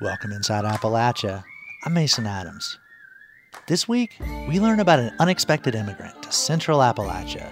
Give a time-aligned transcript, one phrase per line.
[0.00, 1.42] Welcome inside Appalachia.
[1.84, 2.78] I'm Mason Adams.
[3.66, 4.16] This week,
[4.48, 7.50] we learn about an unexpected immigrant to central Appalachia,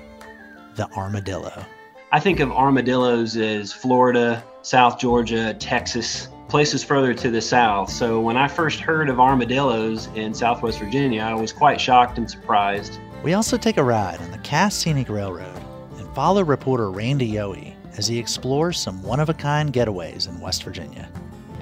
[0.76, 1.66] the armadillo.
[2.12, 7.90] I think of armadillos as Florida, South Georgia, Texas, places further to the south.
[7.90, 12.30] So when I first heard of armadillos in Southwest Virginia, I was quite shocked and
[12.30, 13.00] surprised.
[13.24, 15.60] We also take a ride on the Cass Scenic Railroad
[15.98, 20.38] and follow reporter Randy Yohe as he explores some one of a kind getaways in
[20.38, 21.10] West Virginia.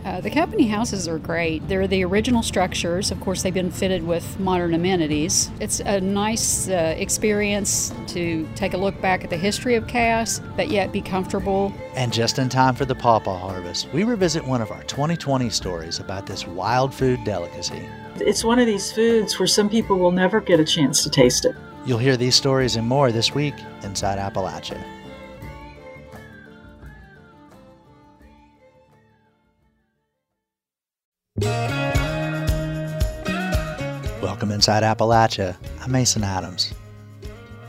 [0.05, 1.67] Uh, the company houses are great.
[1.67, 3.11] They're the original structures.
[3.11, 5.50] Of course, they've been fitted with modern amenities.
[5.61, 10.43] It's a nice uh, experience to take a look back at the history of Cass,
[10.57, 11.72] but yet be comfortable.
[11.95, 16.00] And just in time for the pawpaw harvest, we revisit one of our 2020 stories
[16.00, 17.89] about this wild food delicacy.
[18.17, 21.46] It's one of these foods where some people will never get a chance to taste
[21.46, 21.57] it.
[21.86, 24.82] You'll hear these stories and more this week inside Appalachia.
[34.23, 35.56] Welcome inside Appalachia.
[35.81, 36.73] I'm Mason Adams.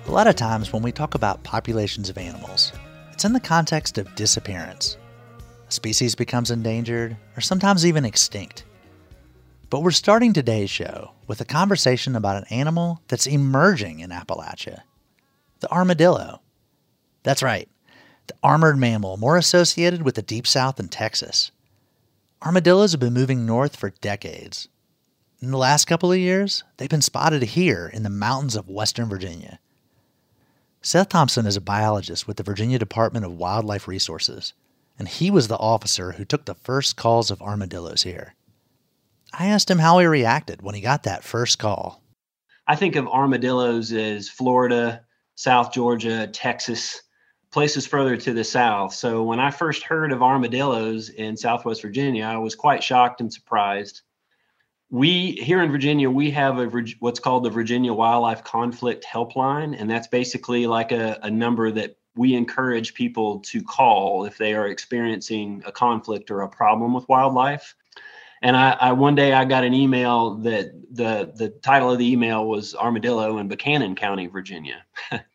[0.08, 2.72] A lot of times when we talk about populations of animals,
[3.12, 4.98] it's in the context of disappearance.
[5.68, 8.64] A species becomes endangered or sometimes even extinct.
[9.70, 14.82] But we're starting today's show with a conversation about an animal that's emerging in Appalachia
[15.62, 16.42] the armadillo.
[17.24, 17.68] That's right,
[18.28, 21.52] the armored mammal more associated with the Deep South and Texas.
[22.46, 24.68] Armadillos have been moving north for decades.
[25.42, 29.10] In the last couple of years, they've been spotted here in the mountains of Western
[29.10, 29.58] Virginia.
[30.80, 34.54] Seth Thompson is a biologist with the Virginia Department of Wildlife Resources,
[35.00, 38.36] and he was the officer who took the first calls of armadillos here.
[39.34, 42.04] I asked him how he reacted when he got that first call.
[42.68, 47.02] I think of armadillos as Florida, South Georgia, Texas,
[47.56, 48.94] places further to the south.
[48.94, 53.32] So when I first heard of armadillos in Southwest Virginia, I was quite shocked and
[53.32, 54.02] surprised.
[54.90, 59.90] We here in Virginia, we have a what's called the Virginia Wildlife Conflict Helpline, and
[59.90, 64.68] that's basically like a, a number that we encourage people to call if they are
[64.68, 67.74] experiencing a conflict or a problem with wildlife.
[68.42, 72.12] And I, I, one day I got an email that the the title of the
[72.12, 74.84] email was armadillo in Buchanan County, Virginia.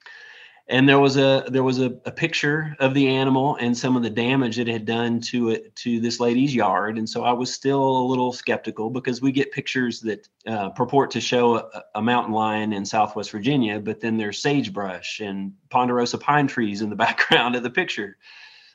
[0.71, 4.05] and there was a there was a, a, picture of the animal and some of
[4.05, 6.97] the damage it had done to it to this lady's yard.
[6.97, 11.11] And so i was still a little skeptical because we get pictures that uh, purport
[11.11, 16.19] to show a, a, mountain lion in southwest virginia but then there's sagebrush and ponderosa
[16.19, 18.17] pine trees in the background of the picture.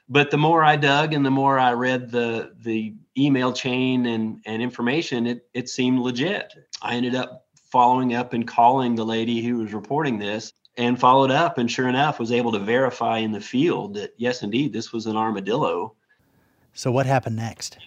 [0.09, 4.41] But the more i dug and the more i read the the email chain and
[4.45, 6.53] and information it it seemed legit.
[6.81, 11.31] I ended up following up and calling the lady who was reporting this and followed
[11.31, 14.91] up and sure enough was able to verify in the field that yes indeed this
[14.91, 15.95] was an armadillo.
[16.73, 17.77] So what happened next?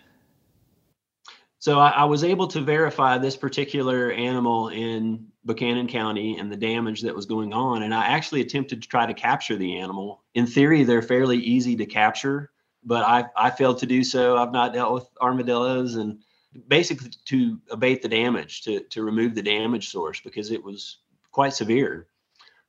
[1.61, 6.57] So I, I, was able to verify this particular animal in buchanan county and the
[6.57, 10.23] damage that was going on and i actually attempted to try to capture the animal.
[10.35, 12.51] In theory they're fairly easy to capture
[12.85, 14.37] but i, I failed to do so.
[14.37, 16.21] I've not dealt with armadillos and
[16.69, 20.99] basically to abate the damage to, to remove the damage source because it was
[21.31, 22.07] quite severe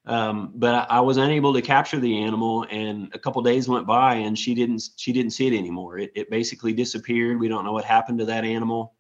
[0.06, 4.16] um, but I, was unable to capture the animal, and a couple days went by,
[4.16, 6.00] and she didn't she didn't see it anymore.
[6.00, 7.40] It, it basically disappeared.
[7.40, 8.96] We don't know what happened to that animal.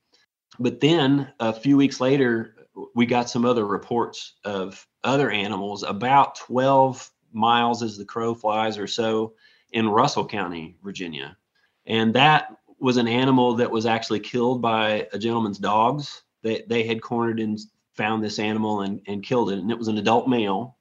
[0.59, 2.55] But then a few weeks later,
[2.95, 8.77] we got some other reports of other animals about 12 miles as the crow flies
[8.77, 9.33] or so
[9.71, 11.37] in Russell County, Virginia.
[11.85, 16.23] And that was an animal that was actually killed by a gentleman's dogs.
[16.41, 17.59] They, they had cornered and
[17.93, 19.59] found this animal and, and killed it.
[19.59, 20.77] And it was an adult male.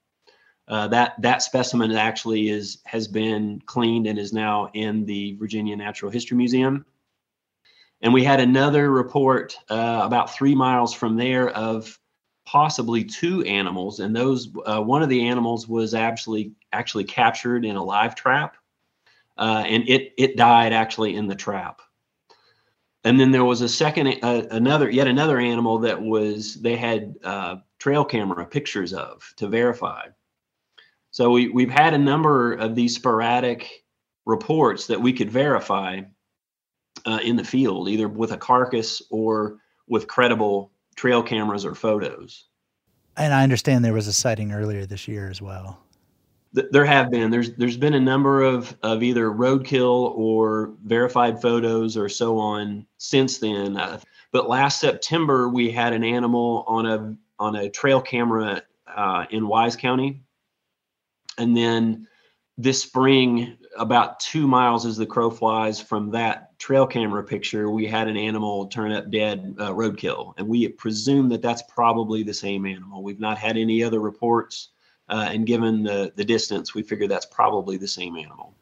[0.69, 5.75] Uh, that that specimen actually is has been cleaned and is now in the Virginia
[5.75, 6.85] Natural History Museum.
[8.03, 11.99] And we had another report uh, about three miles from there of
[12.45, 17.77] possibly two animals, and those uh, one of the animals was actually actually captured in
[17.77, 18.57] a live trap,
[19.39, 21.81] uh, and it it died actually in the trap.
[23.05, 27.15] And then there was a second, uh, another yet another animal that was they had
[27.79, 30.03] trail camera pictures of to verify
[31.11, 33.85] so we, we've had a number of these sporadic
[34.27, 36.01] reports that we could verify
[37.07, 39.59] uh, in the field, either with a carcass or
[39.89, 42.45] with credible trail cameras or photos.
[43.17, 45.79] And I understand there was a sighting earlier this year as well.
[46.53, 47.31] There have been.
[47.31, 52.87] There's there's been a number of of either roadkill or verified photos or so on
[52.97, 53.77] since then.
[53.77, 54.01] Uh,
[54.33, 59.47] but last September we had an animal on a on a trail camera uh, in
[59.47, 60.23] Wise County
[61.39, 62.07] and then
[62.59, 67.87] this spring about two miles as the crow flies from that trail camera picture, we
[67.87, 70.35] had an animal turn up dead uh, roadkill.
[70.37, 73.03] And we presume that that's probably the same animal.
[73.03, 74.71] We've not had any other reports.
[75.09, 78.55] Uh, and given the, the distance, we figure that's probably the same animal.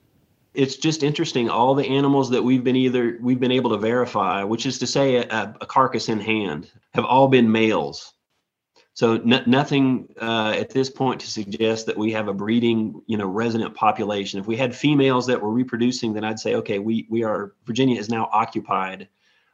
[0.52, 1.49] It's just interesting.
[1.50, 4.87] All the animals that we've been either we've been able to verify, which is to
[4.87, 8.14] say a, a carcass in hand, have all been males
[8.96, 13.19] so n- nothing uh, at this point to suggest that we have a breeding, you
[13.19, 14.40] know, resident population.
[14.40, 18.00] If we had females that were reproducing, then I'd say, okay, we we are Virginia
[18.00, 19.06] is now occupied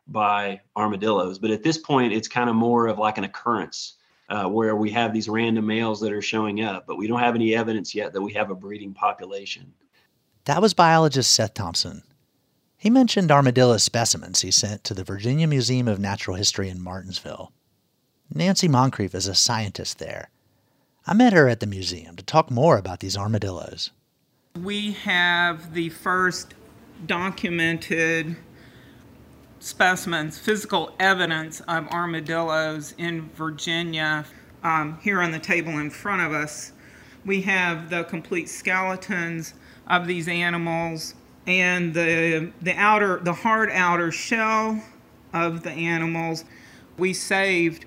[0.07, 1.41] by armadillos.
[1.41, 3.95] But at this point, it's kind of more of like an occurrence
[4.29, 7.35] uh, where we have these random males that are showing up, but we don't have
[7.35, 9.73] any evidence yet that we have a breeding population.
[10.45, 12.05] That was biologist Seth Thompson.
[12.77, 17.53] He mentioned armadillo specimens he sent to the Virginia Museum of Natural History in Martinsville.
[18.35, 20.31] Nancy Moncrief is a scientist there.
[21.07, 23.91] I met her at the museum to talk more about these armadillos.
[24.59, 26.55] We have the first
[27.07, 28.37] documented
[29.59, 34.25] specimens, physical evidence of armadillos in Virginia
[34.63, 36.73] um, here on the table in front of us.
[37.27, 39.55] We have the complete skeletons
[39.89, 41.15] of these animals
[41.47, 44.83] and the, the outer, the hard outer shell
[45.35, 46.45] of the animals.
[46.97, 47.85] We saved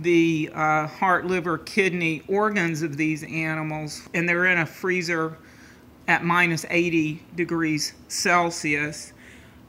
[0.00, 5.38] the uh, heart, liver, kidney organs of these animals, and they're in a freezer
[6.08, 9.12] at minus 80 degrees Celsius,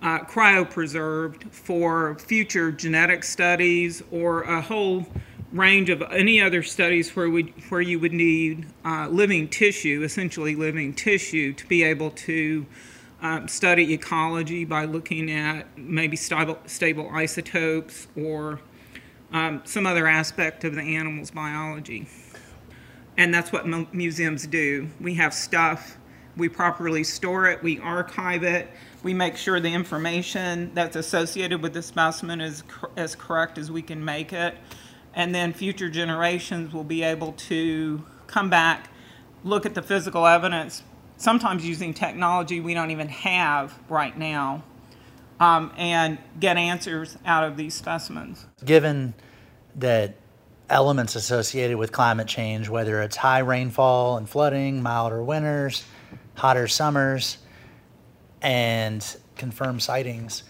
[0.01, 5.07] uh, cryopreserved for future genetic studies or a whole
[5.51, 10.55] range of any other studies where we where you would need uh, living tissue, essentially
[10.55, 12.65] living tissue, to be able to
[13.21, 18.59] um, study ecology by looking at maybe stable, stable isotopes or
[19.31, 22.07] um, some other aspect of the animal's biology.
[23.17, 24.89] And that's what mu- museums do.
[25.01, 25.97] We have stuff,
[26.37, 28.69] we properly store it, we archive it,
[29.03, 32.63] we make sure the information that's associated with the specimen is
[32.95, 34.55] as correct as we can make it.
[35.15, 38.91] And then future generations will be able to come back,
[39.43, 40.83] look at the physical evidence,
[41.17, 44.63] sometimes using technology we don't even have right now,
[45.39, 48.45] um, and get answers out of these specimens.
[48.63, 49.13] Given
[49.75, 50.15] that
[50.69, 55.85] elements associated with climate change, whether it's high rainfall and flooding, milder winters,
[56.35, 57.37] hotter summers,
[58.41, 60.43] and confirmed sightings,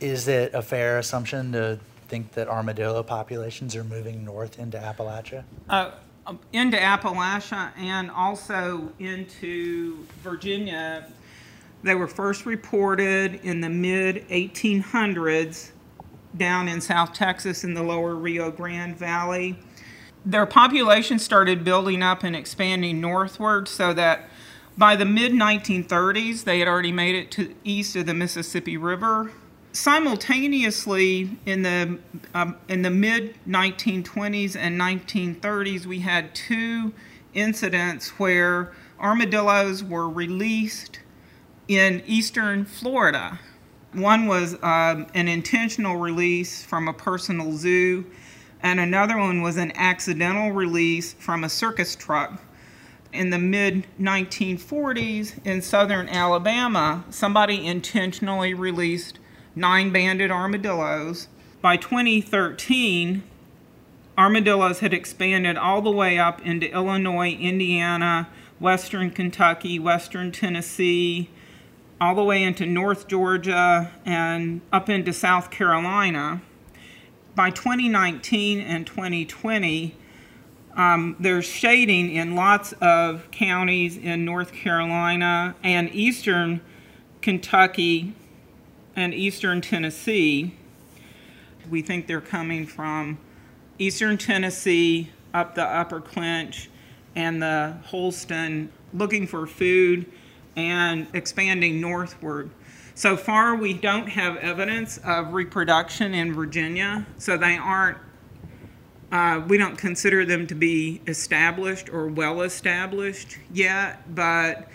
[0.00, 5.44] is it a fair assumption to think that armadillo populations are moving north into Appalachia?
[5.68, 5.92] Uh,
[6.52, 11.06] into Appalachia and also into Virginia
[11.82, 15.70] they were first reported in the mid 1800s
[16.36, 19.58] down in South Texas in the lower Rio Grande Valley.
[20.24, 24.28] Their population started building up and expanding northward so that
[24.78, 29.32] by the mid 1930s they had already made it to east of the Mississippi River.
[29.72, 31.98] Simultaneously, in the
[32.34, 36.92] um, in the mid 1920s and 1930s, we had two
[37.34, 41.00] incidents where armadillos were released
[41.68, 43.38] in eastern Florida.
[43.92, 48.06] One was um, an intentional release from a personal zoo,
[48.62, 52.42] and another one was an accidental release from a circus truck.
[53.12, 59.18] In the mid 1940s in southern Alabama, somebody intentionally released
[59.54, 61.28] nine banded armadillos.
[61.60, 63.22] By 2013,
[64.16, 71.28] armadillos had expanded all the way up into Illinois, Indiana, western Kentucky, western Tennessee,
[72.02, 76.42] all the way into North Georgia and up into South Carolina.
[77.36, 79.94] By 2019 and 2020,
[80.74, 86.60] um, there's shading in lots of counties in North Carolina and eastern
[87.20, 88.14] Kentucky
[88.96, 90.56] and eastern Tennessee.
[91.70, 93.18] We think they're coming from
[93.78, 96.68] eastern Tennessee up the Upper Clinch
[97.14, 100.10] and the Holston looking for food
[100.56, 102.50] and expanding northward.
[102.94, 107.98] So far, we don't have evidence of reproduction in Virginia, so they aren't,
[109.10, 114.68] uh, we don't consider them to be established or well established yet, but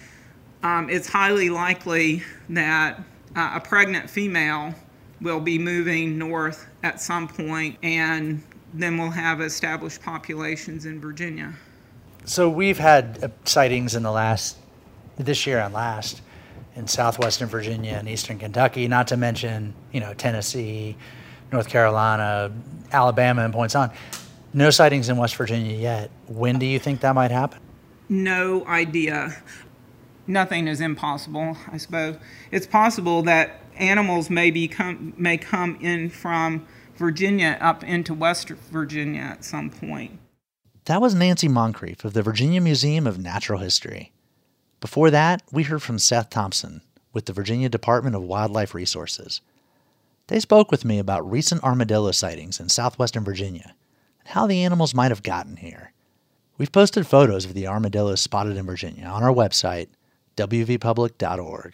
[0.64, 3.00] um, it's highly likely that
[3.36, 4.74] uh, a pregnant female
[5.22, 8.42] will be moving north at some point, and
[8.74, 11.54] then we'll have established populations in Virginia.
[12.26, 14.58] So we've had uh, sightings in the last
[15.18, 16.22] this year and last
[16.76, 20.96] in southwestern Virginia and eastern Kentucky, not to mention, you know, Tennessee,
[21.52, 22.52] North Carolina,
[22.92, 23.92] Alabama, and points on.
[24.54, 26.12] No sightings in West Virginia yet.
[26.28, 27.60] When do you think that might happen?
[28.10, 29.36] No idea.
[30.28, 32.18] nothing is impossible, I suppose.
[32.52, 39.22] It's possible that animals may, become, may come in from Virginia up into West Virginia
[39.22, 40.20] at some point.
[40.86, 44.12] That was Nancy Moncrief of the Virginia Museum of Natural History.
[44.80, 46.82] Before that, we heard from Seth Thompson
[47.12, 49.42] with the Virginia Department of Wildlife Resources.
[50.28, 53.74] They spoke with me about recent armadillo sightings in southwestern Virginia
[54.20, 55.94] and how the animals might have gotten here.
[56.60, 59.88] We've posted photos of the armadillos spotted in Virginia on our website,
[60.36, 61.74] wvpublic.org.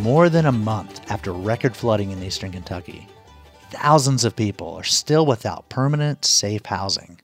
[0.00, 3.08] More than a month after record flooding in eastern Kentucky,
[3.72, 7.20] thousands of people are still without permanent, safe housing.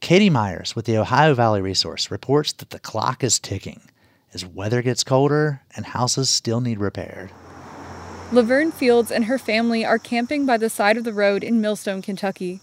[0.00, 3.82] Katie Myers with the Ohio Valley Resource reports that the clock is ticking
[4.32, 7.30] as weather gets colder and houses still need repaired.
[8.32, 12.02] Laverne Fields and her family are camping by the side of the road in Millstone,
[12.02, 12.60] Kentucky.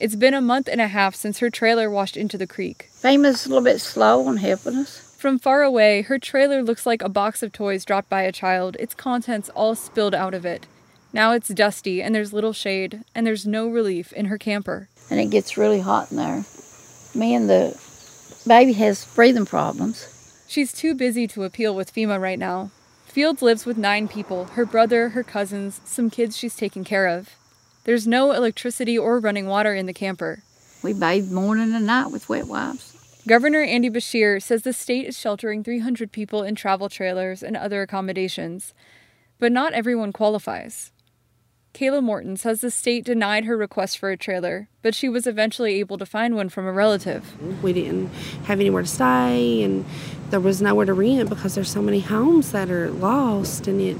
[0.00, 2.88] It's been a month and a half since her trailer washed into the creek.
[2.92, 5.16] FEMA's a little bit slow on helping us.
[5.18, 8.76] From far away, her trailer looks like a box of toys dropped by a child,
[8.78, 10.66] its contents all spilled out of it.
[11.12, 14.88] Now it's dusty and there's little shade, and there's no relief in her camper.
[15.10, 16.44] And it gets really hot in there.
[17.14, 17.80] Me and the
[18.46, 20.44] baby has breathing problems.
[20.48, 22.70] She's too busy to appeal with FEMA right now.
[23.06, 27.30] Fields lives with nine people her brother, her cousins, some kids she's taking care of.
[27.84, 30.42] There's no electricity or running water in the camper.
[30.82, 33.22] We bathe morning and night with wet wipes.
[33.26, 37.82] Governor Andy Beshear says the state is sheltering 300 people in travel trailers and other
[37.82, 38.74] accommodations,
[39.38, 40.92] but not everyone qualifies.
[41.78, 45.78] Kayla Morton says the state denied her request for a trailer, but she was eventually
[45.78, 47.40] able to find one from a relative.
[47.62, 48.08] We didn't
[48.46, 49.84] have anywhere to stay, and
[50.30, 53.96] there was nowhere to rent because there's so many homes that are lost, and it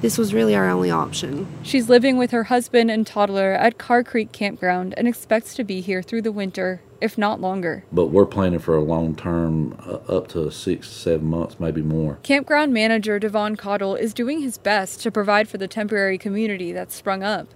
[0.00, 1.46] this was really our only option.
[1.62, 5.82] She's living with her husband and toddler at Carr Creek Campground and expects to be
[5.82, 7.84] here through the winter, if not longer.
[7.92, 12.18] But we're planning for a long term, uh, up to six, seven months, maybe more.
[12.22, 16.94] Campground manager Devon Cottle is doing his best to provide for the temporary community that's
[16.94, 17.48] sprung up.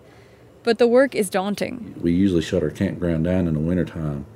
[0.62, 1.94] But the work is daunting.
[2.00, 4.26] We usually shut our campground down in the wintertime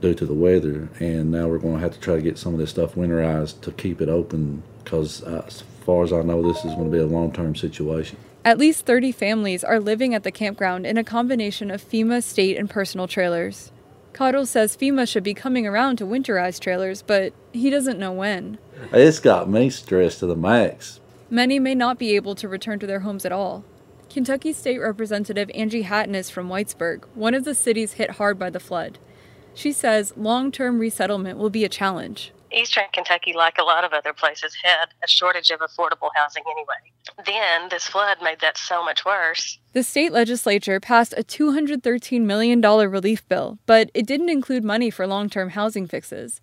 [0.00, 2.54] due to the weather, and now we're going to have to try to get some
[2.54, 5.48] of this stuff winterized to keep it open because uh,
[5.86, 8.18] far as I know, this is going to be a long term situation.
[8.44, 12.56] At least 30 families are living at the campground in a combination of FEMA, state,
[12.56, 13.72] and personal trailers.
[14.16, 18.56] Cottle says FEMA should be coming around to winterize trailers, but he doesn't know when.
[18.90, 21.00] It's got me stressed to the max.
[21.28, 23.62] Many may not be able to return to their homes at all.
[24.08, 28.48] Kentucky State Representative Angie Hatton is from Whitesburg, one of the cities hit hard by
[28.48, 28.98] the flood.
[29.52, 32.32] She says long term resettlement will be a challenge.
[32.52, 36.92] Eastern Kentucky, like a lot of other places, had a shortage of affordable housing anyway.
[37.24, 39.58] Then this flood made that so much worse.
[39.72, 45.06] The state legislature passed a $213 million relief bill, but it didn't include money for
[45.06, 46.40] long term housing fixes.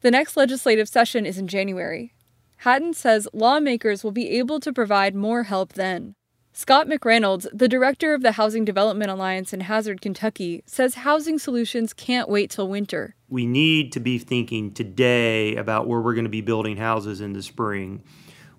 [0.00, 2.12] The next legislative session is in January.
[2.58, 6.14] Hatton says lawmakers will be able to provide more help then.
[6.56, 11.92] Scott McReynolds, the director of the Housing Development Alliance in Hazard, Kentucky, says housing solutions
[11.92, 13.16] can't wait till winter.
[13.28, 17.32] We need to be thinking today about where we're going to be building houses in
[17.32, 18.04] the spring.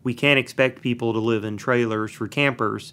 [0.03, 2.91] We can't expect people to live in trailers for campers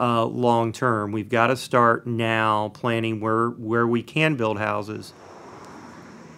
[0.00, 1.12] uh, long term.
[1.12, 5.12] We've got to start now planning where, where we can build houses.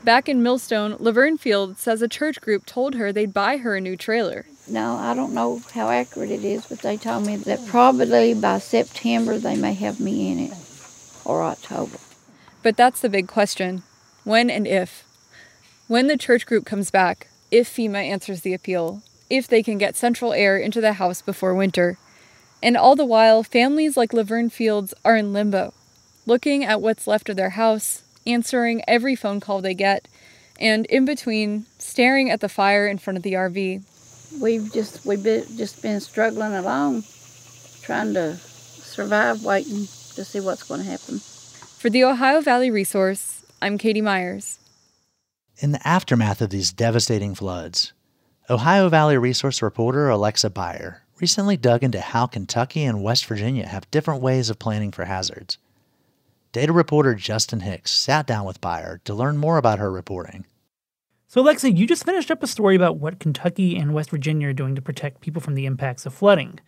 [0.03, 3.81] Back in Millstone, Laverne Field says a church group told her they'd buy her a
[3.81, 4.47] new trailer.
[4.71, 8.59] No, I don't know how accurate it is, but they told me that probably by
[8.59, 10.53] September they may have me in it,
[11.25, 11.99] or October.
[12.63, 13.83] But that's the big question
[14.25, 15.05] when and if.
[15.89, 19.97] When the church group comes back, if FEMA answers the appeal, if they can get
[19.97, 21.99] central air into the house before winter.
[22.63, 25.73] And all the while, families like Laverne Fields are in limbo,
[26.27, 30.07] looking at what's left of their house, answering every phone call they get,
[30.59, 33.83] and in between, staring at the fire in front of the RV.
[34.39, 37.05] We've just we've been, just been struggling along,
[37.83, 41.19] trying to survive, waiting to see what's going to happen.
[41.19, 44.59] For the Ohio Valley Resource, I'm Katie Myers.
[45.59, 47.93] In the aftermath of these devastating floods,
[48.49, 53.91] Ohio Valley Resource reporter Alexa Beyer recently dug into how Kentucky and West Virginia have
[53.91, 55.59] different ways of planning for hazards.
[56.53, 60.47] Data reporter Justin Hicks sat down with Beyer to learn more about her reporting.
[61.31, 64.53] So, Alexa, you just finished up a story about what Kentucky and West Virginia are
[64.53, 66.59] doing to protect people from the impacts of flooding.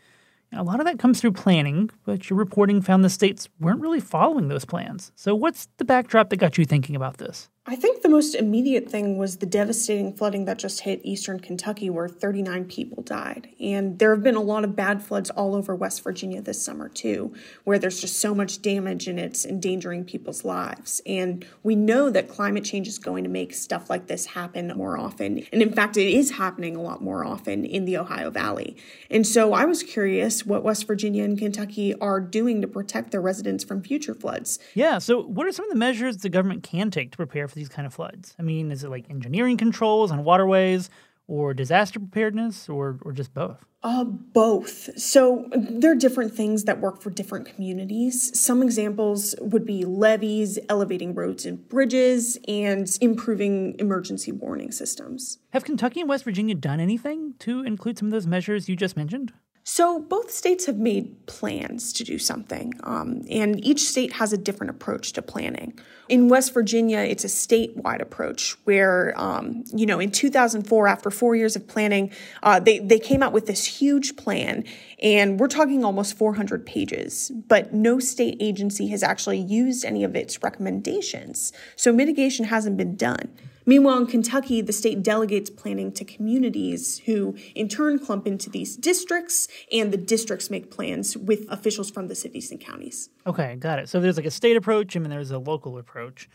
[0.52, 3.98] a lot of that comes through planning, but your reporting found the states weren't really
[3.98, 5.10] following those plans.
[5.16, 7.50] So, what's the backdrop that got you thinking about this?
[7.64, 11.90] I think the most immediate thing was the devastating flooding that just hit eastern Kentucky,
[11.90, 13.50] where 39 people died.
[13.60, 16.88] And there have been a lot of bad floods all over West Virginia this summer,
[16.88, 21.00] too, where there's just so much damage and it's endangering people's lives.
[21.06, 24.98] And we know that climate change is going to make stuff like this happen more
[24.98, 25.46] often.
[25.52, 28.76] And in fact, it is happening a lot more often in the Ohio Valley.
[29.08, 33.20] And so I was curious what West Virginia and Kentucky are doing to protect their
[33.20, 34.58] residents from future floods.
[34.74, 34.98] Yeah.
[34.98, 37.68] So, what are some of the measures the government can take to prepare for these
[37.68, 38.34] kind of floods?
[38.38, 40.90] I mean, is it like engineering controls on waterways
[41.28, 43.64] or disaster preparedness or, or just both?
[43.84, 44.96] Uh, both.
[44.98, 48.38] So there are different things that work for different communities.
[48.38, 55.38] Some examples would be levees, elevating roads and bridges, and improving emergency warning systems.
[55.50, 58.96] Have Kentucky and West Virginia done anything to include some of those measures you just
[58.96, 59.32] mentioned?
[59.64, 64.36] So, both states have made plans to do something, um, and each state has a
[64.36, 65.78] different approach to planning.
[66.08, 71.36] In West Virginia, it's a statewide approach where, um, you know, in 2004, after four
[71.36, 72.10] years of planning,
[72.42, 74.64] uh, they, they came out with this huge plan,
[75.00, 80.16] and we're talking almost 400 pages, but no state agency has actually used any of
[80.16, 81.52] its recommendations.
[81.76, 83.32] So, mitigation hasn't been done.
[83.64, 88.76] Meanwhile, in Kentucky, the state delegates planning to communities who in turn clump into these
[88.76, 93.10] districts, and the districts make plans with officials from the cities and counties.
[93.26, 93.88] Okay, got it.
[93.88, 96.28] So there's like a state approach and then there's a local approach.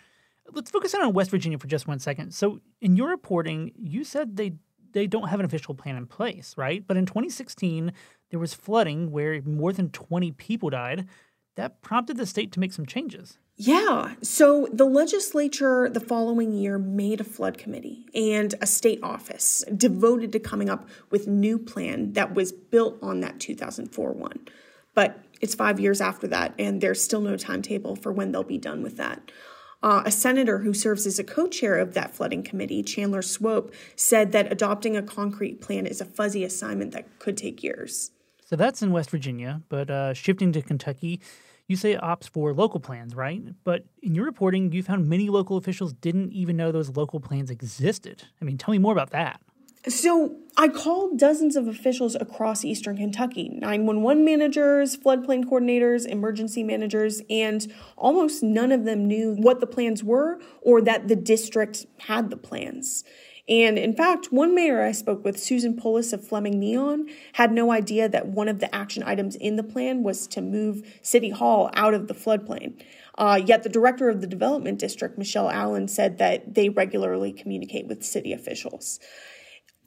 [0.52, 2.34] Let's focus in on West Virginia for just one second.
[2.34, 4.54] So in your reporting, you said they
[4.94, 6.84] they don't have an official plan in place, right?
[6.86, 7.92] But in 2016,
[8.30, 11.08] there was flooding where more than 20 people died.
[11.56, 13.38] That prompted the state to make some changes.
[13.60, 14.14] Yeah.
[14.22, 20.32] So the legislature the following year made a flood committee and a state office devoted
[20.34, 24.48] to coming up with new plan that was built on that 2004 one.
[24.94, 28.60] But it's 5 years after that and there's still no timetable for when they'll be
[28.60, 29.32] done with that.
[29.82, 34.32] Uh, a senator who serves as a co-chair of that flooding committee, Chandler Swope, said
[34.34, 38.12] that adopting a concrete plan is a fuzzy assignment that could take years.
[38.46, 41.20] So that's in West Virginia, but uh, shifting to Kentucky,
[41.68, 43.42] you say it opts for local plans, right?
[43.64, 47.50] But in your reporting, you found many local officials didn't even know those local plans
[47.50, 48.24] existed.
[48.42, 49.42] I mean, tell me more about that.
[49.88, 57.22] So I called dozens of officials across eastern Kentucky 911 managers, floodplain coordinators, emergency managers,
[57.30, 62.30] and almost none of them knew what the plans were or that the district had
[62.30, 63.06] the plans.
[63.50, 67.72] And in fact, one mayor I spoke with, Susan Polis of Fleming Neon, had no
[67.72, 71.70] idea that one of the action items in the plan was to move City Hall
[71.74, 72.82] out of the floodplain.
[73.18, 77.88] Uh, yet the director of the development district, Michelle Allen, said that they regularly communicate
[77.88, 79.00] with city officials.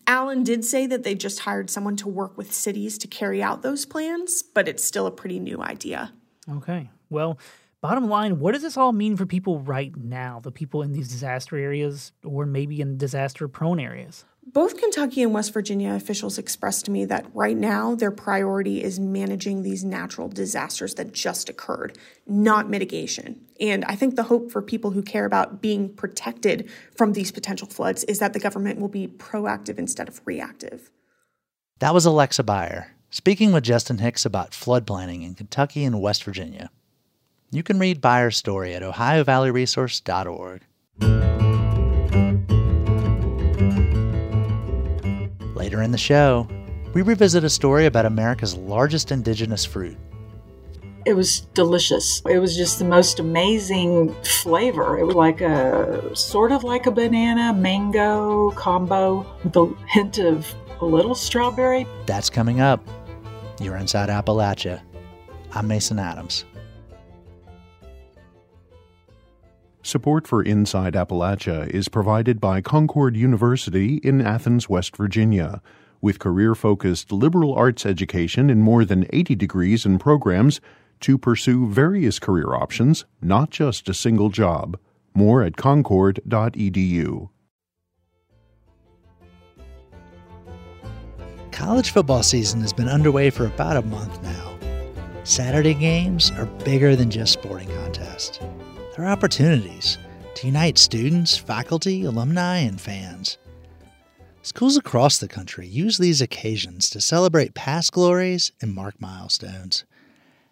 [0.07, 3.62] Allen did say that they just hired someone to work with cities to carry out
[3.62, 6.12] those plans, but it's still a pretty new idea.
[6.51, 6.90] Okay.
[7.11, 7.38] Well,
[7.81, 11.09] bottom line, what does this all mean for people right now, the people in these
[11.09, 14.25] disaster areas or maybe in disaster prone areas?
[14.53, 18.99] Both Kentucky and West Virginia officials expressed to me that right now their priority is
[18.99, 23.40] managing these natural disasters that just occurred, not mitigation.
[23.61, 27.69] And I think the hope for people who care about being protected from these potential
[27.69, 30.90] floods is that the government will be proactive instead of reactive.
[31.79, 36.25] That was Alexa Beyer speaking with Justin Hicks about flood planning in Kentucky and West
[36.25, 36.71] Virginia.
[37.53, 40.63] You can read Beyer's story at ohiovalleyresource.org.
[45.57, 46.47] Later in the show,
[46.95, 49.99] we revisit a story about America's largest indigenous fruit.
[51.07, 52.23] It was delicious.
[52.31, 54.97] It was just the most amazing flavor.
[54.99, 60.55] It was like a sort of like a banana mango combo with a hint of
[60.81, 61.85] a little strawberry.
[62.07, 62.87] That's coming up.
[63.61, 64.83] You're inside Appalachia.
[65.53, 66.45] I'm Mason Adams.
[69.90, 75.61] Support for Inside Appalachia is provided by Concord University in Athens, West Virginia.
[76.00, 80.61] With career focused liberal arts education in more than 80 degrees and programs
[81.00, 84.79] to pursue various career options, not just a single job.
[85.12, 87.29] More at concord.edu.
[91.50, 94.57] College football season has been underway for about a month now.
[95.24, 98.38] Saturday games are bigger than just sporting contests.
[98.94, 99.98] They're opportunities
[100.35, 103.38] to unite students, faculty, alumni, and fans.
[104.42, 109.85] Schools across the country use these occasions to celebrate past glories and mark milestones.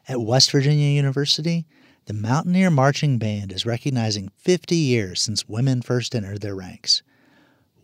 [0.07, 1.66] At West Virginia University,
[2.07, 7.03] the Mountaineer Marching Band is recognizing 50 years since women first entered their ranks.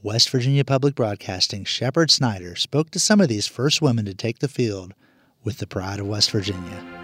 [0.02, 4.38] West Virginia Public Broadcasting Shepard Snyder spoke to some of these first women to take
[4.38, 4.94] the field
[5.42, 7.03] with the pride of West Virginia.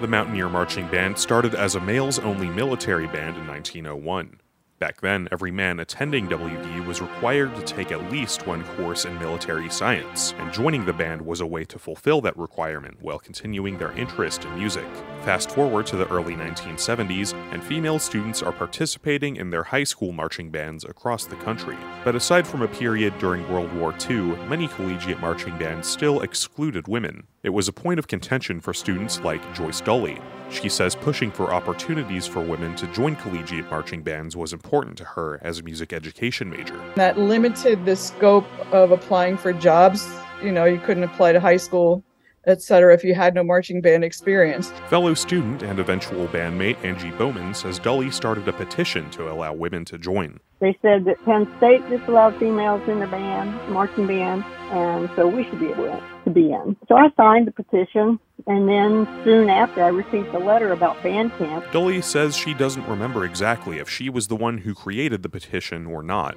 [0.00, 4.40] The Mountaineer Marching Band started as a males only military band in 1901.
[4.78, 9.18] Back then, every man attending WVU was required to take at least one course in
[9.18, 13.76] military science, and joining the band was a way to fulfill that requirement while continuing
[13.76, 14.88] their interest in music.
[15.22, 20.12] Fast forward to the early 1970s, and female students are participating in their high school
[20.12, 21.76] marching bands across the country.
[22.04, 26.88] But aside from a period during World War II, many collegiate marching bands still excluded
[26.88, 27.26] women.
[27.42, 30.20] It was a point of contention for students like Joyce Dully.
[30.50, 35.04] She says pushing for opportunities for women to join collegiate marching bands was important to
[35.04, 36.78] her as a music education major.
[36.96, 40.06] That limited the scope of applying for jobs.
[40.42, 42.04] You know, you couldn't apply to high school
[42.50, 44.70] etc., if you had no marching band experience.
[44.88, 49.84] Fellow student and eventual bandmate Angie Bowman says Dully started a petition to allow women
[49.86, 50.40] to join.
[50.60, 55.44] They said that Penn State disallowed females in the band, marching band, and so we
[55.44, 56.76] should be able to be in.
[56.86, 61.32] So I signed the petition, and then soon after I received a letter about band
[61.38, 61.64] camp.
[61.72, 65.86] Dully says she doesn't remember exactly if she was the one who created the petition
[65.86, 66.36] or not,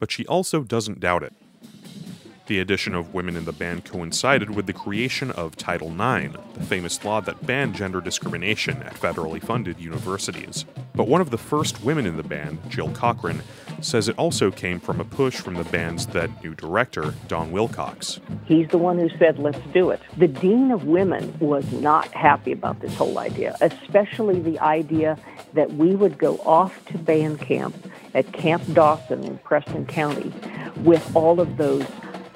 [0.00, 1.32] but she also doesn't doubt it.
[2.46, 6.64] The addition of women in the band coincided with the creation of Title IX, the
[6.64, 10.66] famous law that banned gender discrimination at federally funded universities.
[10.94, 13.42] But one of the first women in the band, Jill Cochran,
[13.80, 18.20] says it also came from a push from the band's then new director, Don Wilcox.
[18.44, 20.02] He's the one who said, let's do it.
[20.18, 25.16] The Dean of Women was not happy about this whole idea, especially the idea
[25.54, 27.74] that we would go off to band camp
[28.12, 30.30] at Camp Dawson in Preston County
[30.82, 31.86] with all of those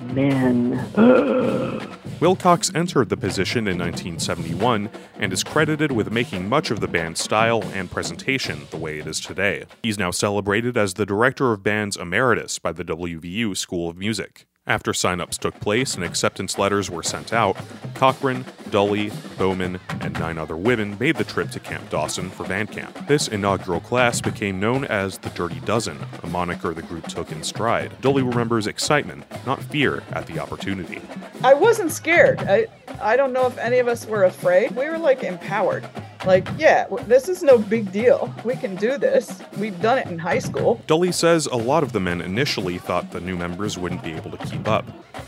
[0.01, 0.73] men.
[2.21, 7.21] Wilcox entered the position in 1971 and is credited with making much of the band's
[7.21, 9.67] style and presentation the way it is today.
[9.83, 14.47] He's now celebrated as the director of bands emeritus by the WVU School of Music.
[14.69, 17.57] After sign-ups took place and acceptance letters were sent out,
[17.95, 22.71] Cochran, Dully, Bowman, and nine other women made the trip to Camp Dawson for band
[22.71, 23.07] camp.
[23.07, 27.43] This inaugural class became known as the Dirty Dozen, a moniker the group took in
[27.43, 27.99] stride.
[28.03, 31.01] Dully remembers excitement, not fear, at the opportunity.
[31.43, 32.41] I wasn't scared.
[32.41, 32.67] I,
[33.01, 34.73] I don't know if any of us were afraid.
[34.73, 35.89] We were like empowered.
[36.27, 38.33] Like, yeah, this is no big deal.
[38.45, 39.41] We can do this.
[39.57, 40.81] We've done it in high school.
[40.87, 44.33] Dully says a lot of the men initially thought the new members wouldn't be able
[44.33, 44.85] to keep up,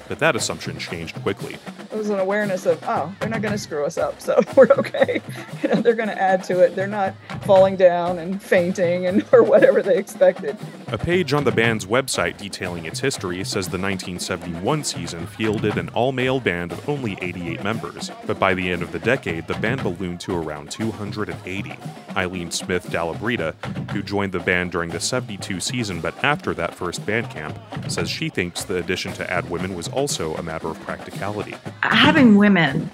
[0.08, 1.56] but that assumption changed quickly.
[1.92, 4.70] It was an awareness of, oh, they're not going to screw us up, so we're
[4.78, 5.20] okay.
[5.62, 6.74] You know, they're going to add to it.
[6.74, 10.56] They're not falling down and fainting and or whatever they expected.
[10.88, 15.88] A page on the band's website detailing its history says the 1971 season fielded an
[15.90, 19.82] all-male band of only 88 members, but by the end of the decade, the band
[19.82, 21.76] ballooned to around 280.
[22.16, 23.54] Eileen Smith Dallabrita,
[23.90, 28.08] who joined the band during the 72 season but after that first band camp, says
[28.08, 31.54] she thinks the addition to add women was also a matter of practicality.
[31.82, 32.90] Having women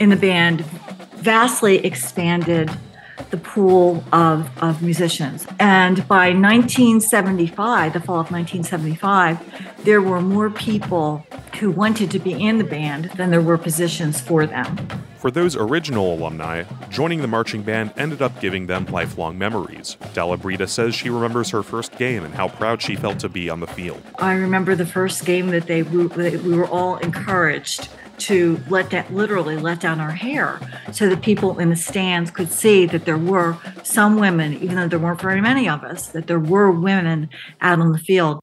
[0.00, 0.62] in the band
[1.14, 2.70] vastly expanded
[3.30, 5.46] the pool of, of musicians.
[5.58, 11.26] And by 1975, the fall of 1975, there were more people
[11.58, 14.76] who wanted to be in the band than there were positions for them.
[15.22, 19.96] For those original alumni, joining the marching band ended up giving them lifelong memories.
[20.14, 23.60] Dallabrita says she remembers her first game and how proud she felt to be on
[23.60, 24.02] the field.
[24.18, 27.88] I remember the first game that they we were all encouraged
[28.26, 30.60] to let that literally let down our hair
[30.92, 34.88] so that people in the stands could see that there were some women, even though
[34.88, 37.28] there weren't very many of us, that there were women
[37.60, 38.40] out on the field.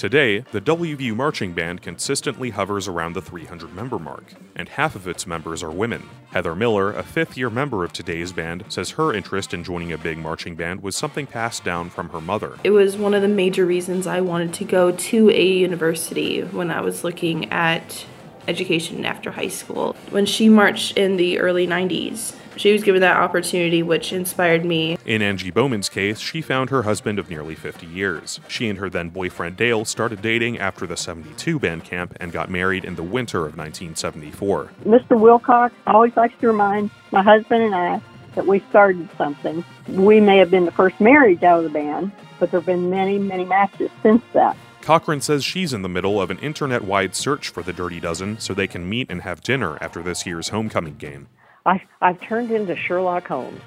[0.00, 4.24] Today, the WVU Marching Band consistently hovers around the 300 member mark,
[4.56, 6.08] and half of its members are women.
[6.30, 9.98] Heather Miller, a fifth year member of today's band, says her interest in joining a
[9.98, 12.56] big marching band was something passed down from her mother.
[12.64, 16.70] It was one of the major reasons I wanted to go to a university when
[16.70, 18.06] I was looking at
[18.48, 19.96] education after high school.
[20.10, 24.98] When she marched in the early 90s, she was given that opportunity, which inspired me.
[25.06, 28.40] In Angie Bowman's case, she found her husband of nearly 50 years.
[28.48, 32.50] She and her then boyfriend Dale started dating after the 72 band camp and got
[32.50, 34.70] married in the winter of 1974.
[34.84, 35.18] Mr.
[35.18, 38.00] Wilcox always likes to remind my husband and I
[38.34, 39.64] that we started something.
[39.88, 42.90] We may have been the first marriage out of the band, but there have been
[42.90, 44.56] many, many matches since that.
[44.90, 48.40] Cochran says she's in the middle of an internet wide search for the Dirty Dozen
[48.40, 51.28] so they can meet and have dinner after this year's homecoming game.
[51.64, 53.60] I, I've turned into Sherlock Holmes,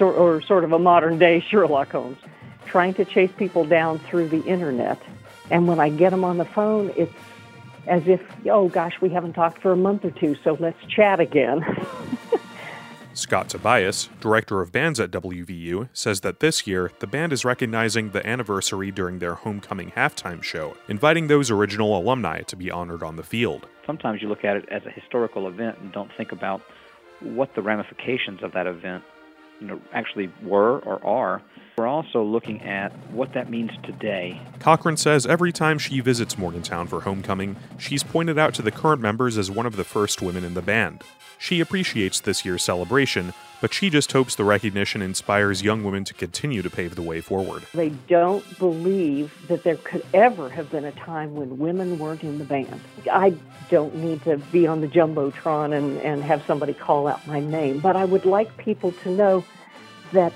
[0.00, 2.16] or sort of a modern day Sherlock Holmes,
[2.64, 4.98] trying to chase people down through the internet.
[5.50, 7.12] And when I get them on the phone, it's
[7.86, 11.20] as if, oh gosh, we haven't talked for a month or two, so let's chat
[11.20, 11.62] again.
[13.12, 18.10] Scott Tobias, director of bands at WVU, says that this year the band is recognizing
[18.10, 23.16] the anniversary during their homecoming halftime show, inviting those original alumni to be honored on
[23.16, 23.66] the field.
[23.84, 26.62] Sometimes you look at it as a historical event and don't think about
[27.20, 29.02] what the ramifications of that event
[29.60, 31.42] you know, actually were or are
[31.76, 34.40] We're also looking at what that means today.
[34.58, 39.00] Cochran says every time she visits Morgantown for homecoming, she's pointed out to the current
[39.00, 41.02] members as one of the first women in the band.
[41.38, 46.12] She appreciates this year's celebration, but she just hopes the recognition inspires young women to
[46.12, 47.64] continue to pave the way forward.
[47.72, 52.36] They don't believe that there could ever have been a time when women weren't in
[52.36, 52.78] the band.
[53.10, 53.34] I
[53.70, 57.80] don't need to be on the Jumbotron and, and have somebody call out my name,
[57.80, 59.42] but I would like people to know
[60.12, 60.32] that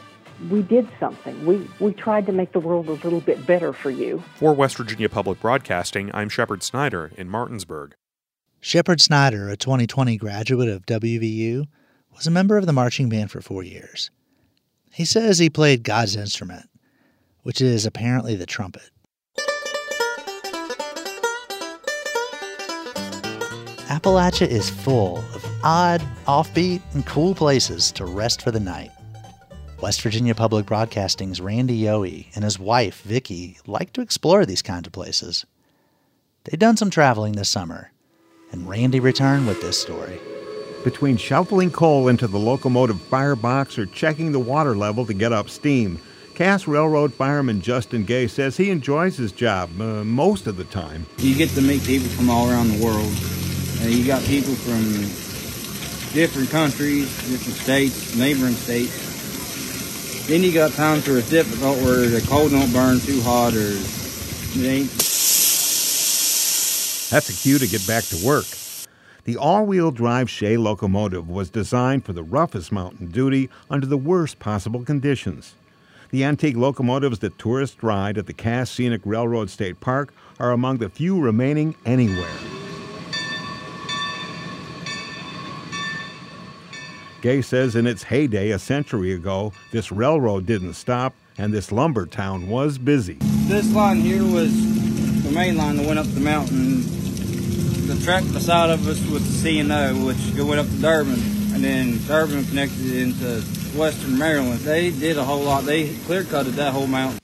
[0.51, 1.47] we did something.
[1.47, 4.23] We, we tried to make the world a little bit better for you.
[4.37, 7.95] For West Virginia Public Broadcasting, I'm Shepard Snyder in Martinsburg.
[8.61, 11.67] Shepard Snyder, a 2020 graduate of WVU,
[12.15, 14.11] was a member of the marching band for four years.
[14.93, 16.69] He says he played God's instrument,
[17.43, 18.91] which is apparently the trumpet.
[23.89, 28.91] Appalachia is full of odd, offbeat, and cool places to rest for the night.
[29.81, 34.87] West Virginia Public Broadcasting's Randy Yohe and his wife, Vicki, like to explore these kinds
[34.87, 35.45] of places.
[36.45, 37.91] They've done some traveling this summer,
[38.53, 40.19] and Randy returned with this story.
[40.85, 45.49] Between shoveling coal into the locomotive firebox or checking the water level to get up
[45.51, 46.01] steam,
[46.35, 51.07] Cass Railroad fireman Justin Gay says he enjoys his job uh, most of the time.
[51.19, 53.13] You get to meet people from all around the world.
[53.83, 54.83] Uh, you got people from
[56.13, 59.04] different countries, different states, neighboring states.
[60.27, 63.59] Then you got times where it's difficult, where the coal don't burn too hot, or
[63.59, 64.91] it ain't.
[67.11, 68.47] That's a cue to get back to work.
[69.25, 73.99] The all wheel drive Shay locomotive was designed for the roughest mountain duty under the
[73.99, 75.55] worst possible conditions.
[76.11, 80.79] The antique locomotives that tourists ride at the Cass Scenic Railroad State Park are among
[80.79, 82.64] the few remaining anywhere.
[87.25, 92.05] Gay says in its heyday a century ago, this railroad didn't stop and this lumber
[92.05, 93.17] town was busy.
[93.49, 94.53] This line here was
[95.23, 96.83] the main line that went up the mountain.
[97.87, 101.15] The track beside of us was the C&O, which went up to Durbin,
[101.55, 103.41] and then Durbin connected into
[103.75, 104.61] western Maryland.
[104.61, 105.65] They did a whole lot.
[105.65, 107.21] They clear cutted that whole mountain.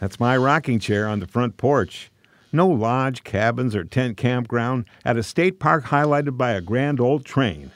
[0.00, 2.10] That's my rocking chair on the front porch.
[2.52, 7.24] No lodge, cabins, or tent campground at a state park highlighted by a grand old
[7.24, 7.70] train.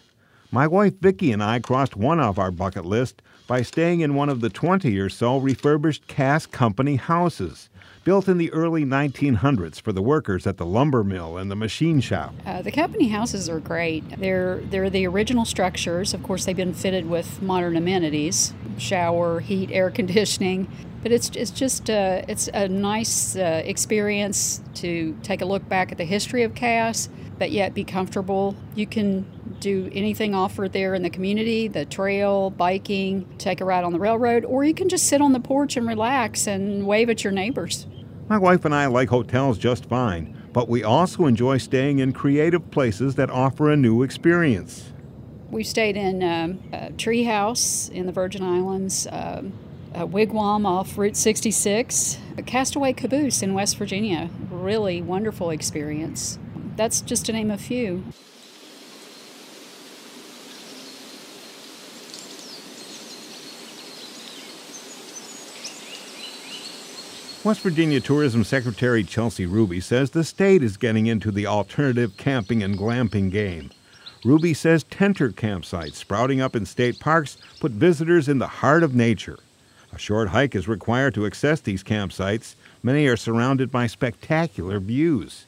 [0.53, 4.29] My wife Vicki and I crossed one off our bucket list by staying in one
[4.29, 7.70] of the 20 or so refurbished Cass Company houses,
[8.05, 12.01] built in the early 1900s for the workers at the lumber mill and the machine
[12.01, 12.35] shop.
[12.47, 14.05] Uh, the company houses are great.
[14.19, 16.15] They're they're the original structures.
[16.15, 20.69] Of course, they've been fitted with modern amenities, shower, heat, air conditioning.
[21.03, 25.93] But it's it's just uh, it's a nice uh, experience to take a look back
[25.93, 27.09] at the history of Cass,
[27.39, 28.55] but yet be comfortable.
[28.75, 29.25] You can
[29.59, 33.99] do anything offered there in the community the trail, biking, take a ride on the
[33.99, 37.33] railroad, or you can just sit on the porch and relax and wave at your
[37.33, 37.87] neighbors.
[38.29, 42.71] My wife and I like hotels just fine, but we also enjoy staying in creative
[42.71, 44.93] places that offer a new experience.
[45.51, 49.53] We stayed in um, a treehouse in the Virgin Islands, um,
[49.95, 54.31] a wigwam off Route 66, a castaway caboose in West Virginia.
[54.49, 56.39] Really wonderful experience.
[56.77, 58.05] That's just to name a few.
[67.43, 72.63] West Virginia Tourism Secretary Chelsea Ruby says the state is getting into the alternative camping
[72.63, 73.71] and glamping game.
[74.27, 78.95] Ruby says Tentrr campsites sprouting up in state parks put visitors in the heart of
[78.95, 79.39] nature.
[79.91, 82.57] A short hike is required to access these campsites.
[82.83, 85.47] Many are surrounded by spectacular views.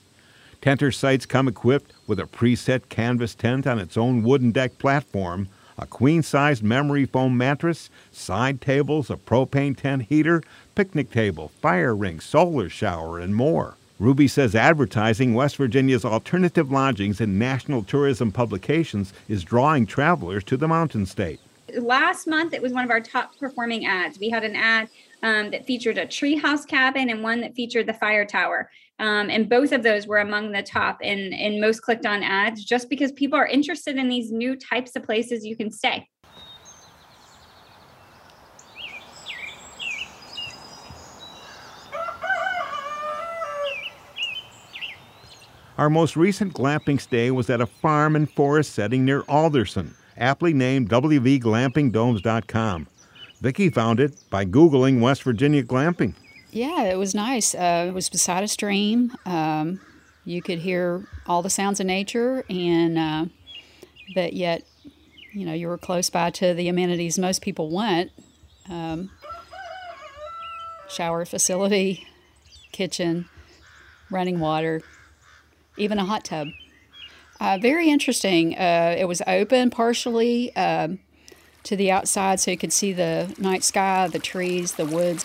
[0.62, 5.46] Tentrr sites come equipped with a preset canvas tent on its own wooden deck platform,
[5.78, 10.42] a queen sized memory foam mattress, side tables, a propane tent heater,
[10.74, 13.76] picnic table, fire ring, solar shower, and more.
[13.98, 20.56] Ruby says advertising West Virginia's alternative lodgings in national tourism publications is drawing travelers to
[20.56, 21.38] the mountain state.
[21.78, 24.18] Last month, it was one of our top performing ads.
[24.18, 24.88] We had an ad
[25.22, 28.70] um, that featured a treehouse cabin and one that featured the fire tower.
[29.02, 32.64] Um, and both of those were among the top in, in most clicked on ads
[32.64, 36.08] just because people are interested in these new types of places you can stay.
[45.76, 50.54] Our most recent glamping stay was at a farm and forest setting near Alderson, aptly
[50.54, 52.86] named WVGlampingDomes.com.
[53.40, 56.14] Vicki found it by Googling West Virginia glamping.
[56.52, 57.54] Yeah, it was nice.
[57.54, 59.16] Uh, it was beside a stream.
[59.24, 59.80] Um,
[60.26, 63.24] you could hear all the sounds of nature and uh,
[64.14, 64.62] but yet,
[65.32, 68.10] you know, you were close by to the amenities most people want
[68.68, 69.10] um,
[70.90, 72.06] shower facility,
[72.72, 73.30] kitchen,
[74.10, 74.82] running water,
[75.78, 76.48] even a hot tub.
[77.40, 78.56] Uh, very interesting.
[78.56, 81.00] Uh, it was open partially um,
[81.62, 85.24] to the outside so you could see the night sky, the trees, the woods.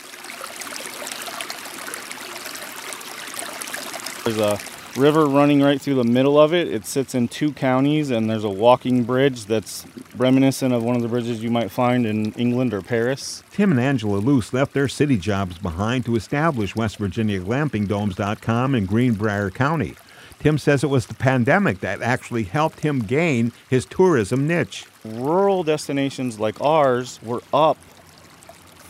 [4.27, 4.59] There's a
[4.99, 6.67] river running right through the middle of it.
[6.67, 9.85] It sits in two counties, and there's a walking bridge that's
[10.17, 13.41] reminiscent of one of the bridges you might find in England or Paris.
[13.53, 18.85] Tim and Angela Luce left their city jobs behind to establish West Virginia GlampingDomes.com in
[18.85, 19.95] Greenbrier County.
[20.39, 24.83] Tim says it was the pandemic that actually helped him gain his tourism niche.
[25.05, 27.77] Rural destinations like ours were up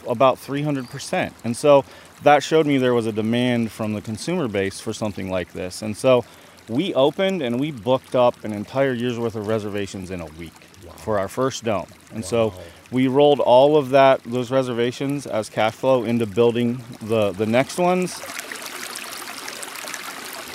[0.08, 1.32] about 300%.
[1.44, 1.86] And so
[2.24, 5.82] that showed me there was a demand from the consumer base for something like this.
[5.82, 6.26] And so
[6.68, 10.54] we opened and we booked up an entire year's worth of reservations in a week
[10.86, 10.94] wow.
[10.94, 11.88] for our first dome.
[12.12, 12.30] And wow.
[12.30, 12.54] so
[12.92, 17.78] we rolled all of that those reservations as cash flow into building the the next
[17.78, 18.22] ones.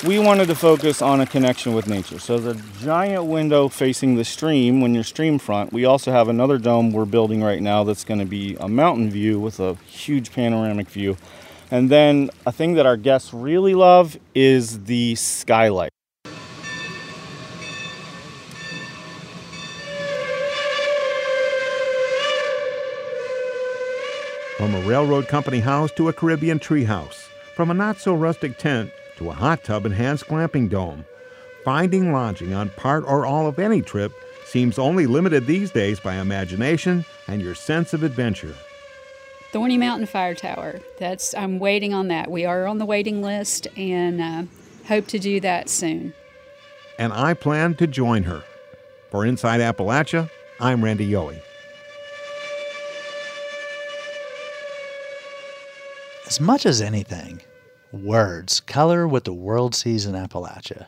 [0.04, 2.18] We wanted to focus on a connection with nature.
[2.18, 6.58] So the giant window facing the stream when you're stream front, we also have another
[6.58, 10.32] dome we're building right now that's going to be a mountain view with a huge
[10.32, 11.16] panoramic view
[11.72, 15.90] and then a thing that our guests really love is the skylight.
[24.58, 28.90] From a railroad company house to a Caribbean treehouse, from a not so rustic tent
[29.16, 31.06] to a hot tub enhanced glamping dome,
[31.64, 34.12] finding lodging on part or all of any trip
[34.44, 38.54] seems only limited these days by imagination and your sense of adventure.
[39.52, 40.80] Thorny Mountain Fire Tower.
[40.98, 42.30] That's I'm waiting on that.
[42.30, 44.44] We are on the waiting list and uh,
[44.88, 46.14] hope to do that soon.
[46.98, 48.42] And I plan to join her.
[49.10, 51.38] For Inside Appalachia, I'm Randy Yohe.
[56.26, 57.42] As much as anything,
[57.92, 60.86] words color what the world sees in Appalachia.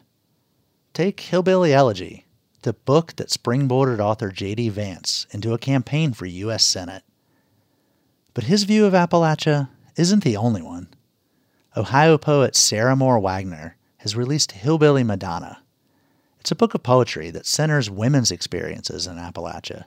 [0.95, 2.25] Take Hillbilly Elegy,
[2.63, 4.71] the book that springboarded author J.D.
[4.71, 6.65] Vance into a campaign for U.S.
[6.65, 7.03] Senate.
[8.35, 10.89] But his view of Appalachia isn't the only one.
[11.77, 15.63] Ohio poet Sarah Moore Wagner has released Hillbilly Madonna.
[16.41, 19.85] It's a book of poetry that centers women's experiences in Appalachia.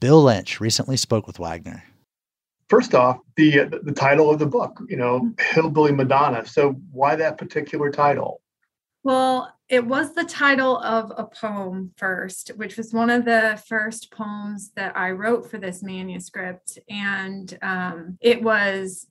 [0.00, 1.84] Bill Lynch recently spoke with Wagner.
[2.68, 6.46] First off, the the title of the book, you know, Hillbilly Madonna.
[6.46, 8.40] So why that particular title?
[9.04, 14.12] Well, it was the title of a poem first, which was one of the first
[14.12, 16.78] poems that I wrote for this manuscript.
[16.88, 19.08] And um, it was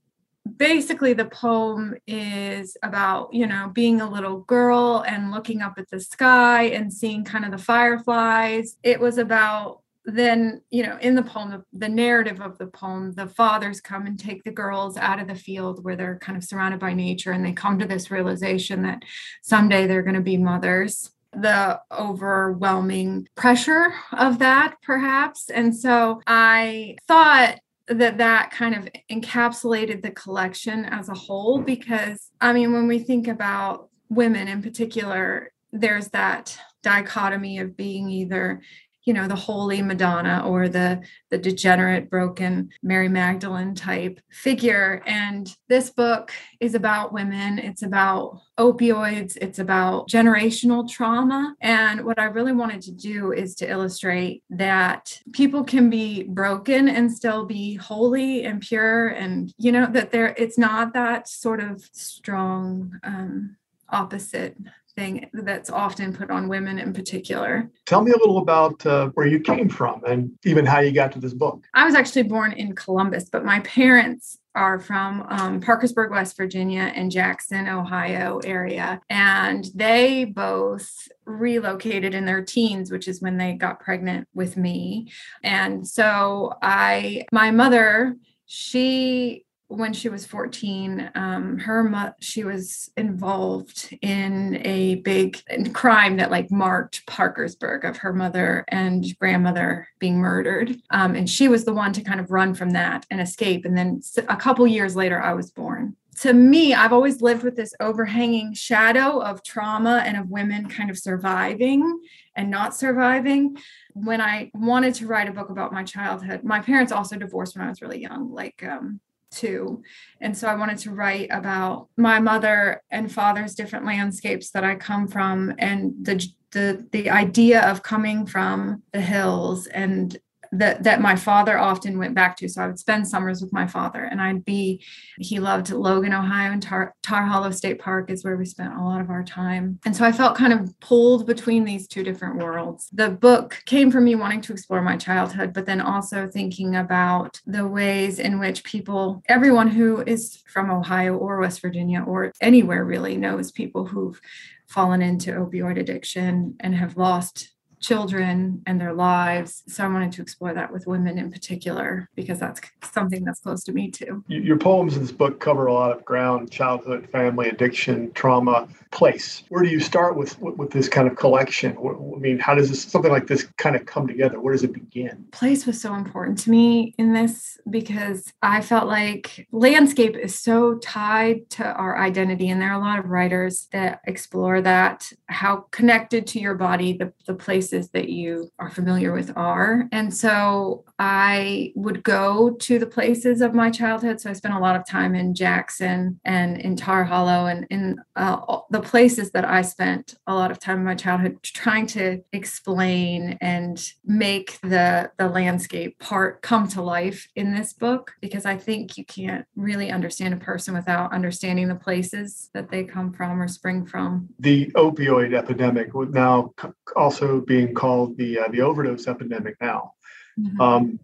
[0.58, 5.90] basically the poem is about, you know, being a little girl and looking up at
[5.90, 8.78] the sky and seeing kind of the fireflies.
[8.84, 13.28] It was about then you know in the poem the, narrative of the poem the
[13.28, 16.80] fathers come and take the girls out of the field where they're kind of surrounded
[16.80, 19.04] by nature and they come to this realization that
[19.44, 21.12] someday they're going to be mothers.
[21.34, 25.50] The overwhelming pressure of that perhaps.
[25.50, 32.30] And so i thought that that kind of encapsulated the collection as a whole because
[32.40, 38.62] i mean when we think about women in particular there's that dichotomy of being either
[39.06, 45.02] you know the holy madonna or the the degenerate broken mary magdalene type figure.
[45.06, 47.60] And this book is about women.
[47.60, 49.38] It's about opioids.
[49.42, 51.56] It's about generational trauma.
[51.62, 56.88] And what i really wanted to do is to illustrate that people can be broken
[56.88, 59.08] and still be holy and pure.
[59.08, 63.58] And you know that there it's not that sort of strong um
[63.90, 64.56] opposite
[64.92, 67.70] thing that's often put on women in particular.
[67.86, 71.12] Tell me a little about uh, where you came from and even how you got
[71.14, 71.64] to this book.
[71.74, 76.92] I was actually born in Columbus, but my parents are from um, Parkersburg, West Virginia,
[76.94, 79.00] and Jackson, Ohio area.
[79.10, 80.92] And they both
[81.26, 85.12] relocated in their teens, which is when they got pregnant with me.
[85.44, 92.92] And so I, my mother, she when she was 14 um, her mo- she was
[92.98, 95.42] involved in a big
[95.74, 100.78] crime that like marked parkersburg of her mother and grandmother being murdered.
[100.90, 103.64] Um, and she was the one to kind of run from that and escape.
[103.64, 105.96] And then a couple years later i was born.
[106.18, 110.90] To me i've always lived with this overhanging shadow of trauma and of women kind
[110.90, 112.02] of surviving
[112.36, 113.56] and not surviving.
[113.94, 117.66] When i wanted to write a book about my childhood my parents also divorced when
[117.66, 119.00] i was really young like um,
[119.32, 119.82] too.
[120.20, 124.76] And so I wanted to write about my mother and father's different landscapes that I
[124.76, 130.18] come from and the the the idea of coming from the hills and
[130.52, 132.50] that that my father often went back to.
[132.50, 134.84] So I would spend summers with my father, and I'd be.
[135.18, 138.82] He loved Logan, Ohio, and Tar, Tar Hollow State Park is where we spent a
[138.82, 139.80] lot of our time.
[139.86, 142.90] And so I felt kind of pulled between these two different worlds.
[142.92, 147.40] The book came from me wanting to explore my childhood, but then also thinking about
[147.46, 152.84] the ways in which people, everyone who is from Ohio or West Virginia or anywhere
[152.84, 154.20] really, knows people who've
[154.68, 157.52] fallen into opioid addiction and have lost
[157.82, 159.64] children and their lives.
[159.68, 163.64] So I wanted to explore that with women in particular because that's something that's close
[163.66, 164.24] to me too.
[164.28, 169.44] Your poems in this book cover a lot of ground childhood, family, addiction, trauma, place.
[169.50, 171.78] Where do you start with with this kind of collection?
[171.78, 174.40] I mean, how does this something like this kind of come together?
[174.40, 175.26] Where does it begin?
[175.32, 180.76] Place was so important to me in this because I felt like landscape is so
[180.76, 185.68] tied to our identity and there are a lot of writers that explore that how
[185.72, 189.88] connected to your body the, the place places that you are familiar with are.
[189.92, 194.20] And so I would go to the places of my childhood.
[194.20, 197.98] So I spent a lot of time in Jackson and in Tar Hollow and in
[198.16, 202.22] uh, the places that I spent a lot of time in my childhood trying to
[202.34, 208.58] explain and make the, the landscape part come to life in this book because I
[208.58, 213.42] think you can't really understand a person without understanding the places that they come from
[213.42, 214.30] or spring from.
[214.40, 216.54] The opioid epidemic would now
[216.96, 219.94] also being being called the uh, the overdose epidemic now.
[220.40, 220.62] Mm-hmm.
[220.62, 221.00] Um,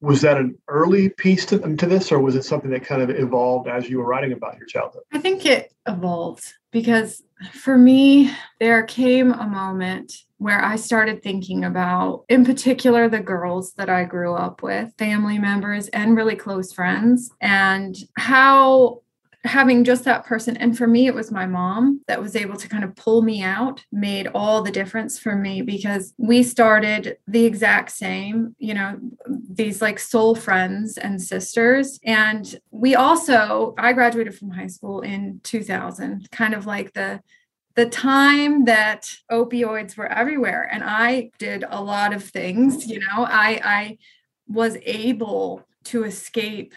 [0.00, 3.10] was that an early piece to, to this, or was it something that kind of
[3.10, 5.04] evolved as you were writing about your childhood?
[5.12, 11.64] I think it evolved because for me, there came a moment where I started thinking
[11.64, 16.72] about, in particular, the girls that I grew up with, family members, and really close
[16.72, 19.01] friends, and how
[19.44, 22.68] having just that person and for me it was my mom that was able to
[22.68, 27.44] kind of pull me out made all the difference for me because we started the
[27.44, 28.96] exact same you know
[29.56, 31.98] these like soul friends and sisters.
[32.04, 37.20] And we also i graduated from high school in 2000 kind of like the
[37.74, 40.68] the time that opioids were everywhere.
[40.70, 43.98] And i did a lot of things you know i i
[44.46, 46.74] was able to escape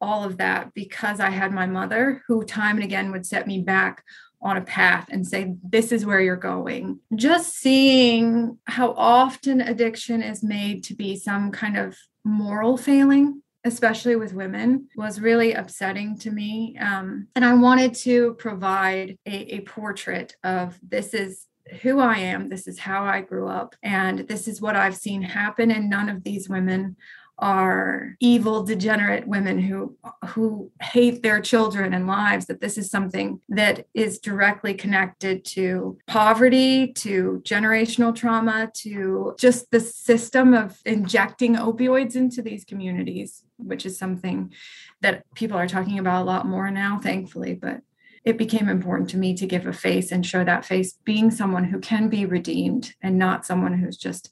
[0.00, 3.60] all of that because I had my mother who time and again would set me
[3.60, 4.04] back
[4.40, 7.00] on a path and say, This is where you're going.
[7.14, 14.16] Just seeing how often addiction is made to be some kind of moral failing, especially
[14.16, 16.76] with women, was really upsetting to me.
[16.78, 21.46] Um, and I wanted to provide a, a portrait of this is
[21.82, 25.22] who I am, this is how I grew up, and this is what I've seen
[25.22, 25.70] happen.
[25.70, 26.96] And none of these women
[27.38, 29.96] are evil degenerate women who
[30.30, 35.96] who hate their children and lives that this is something that is directly connected to
[36.08, 43.86] poverty to generational trauma to just the system of injecting opioids into these communities which
[43.86, 44.52] is something
[45.00, 47.82] that people are talking about a lot more now thankfully but
[48.24, 51.64] it became important to me to give a face and show that face being someone
[51.64, 54.30] who can be redeemed and not someone who's just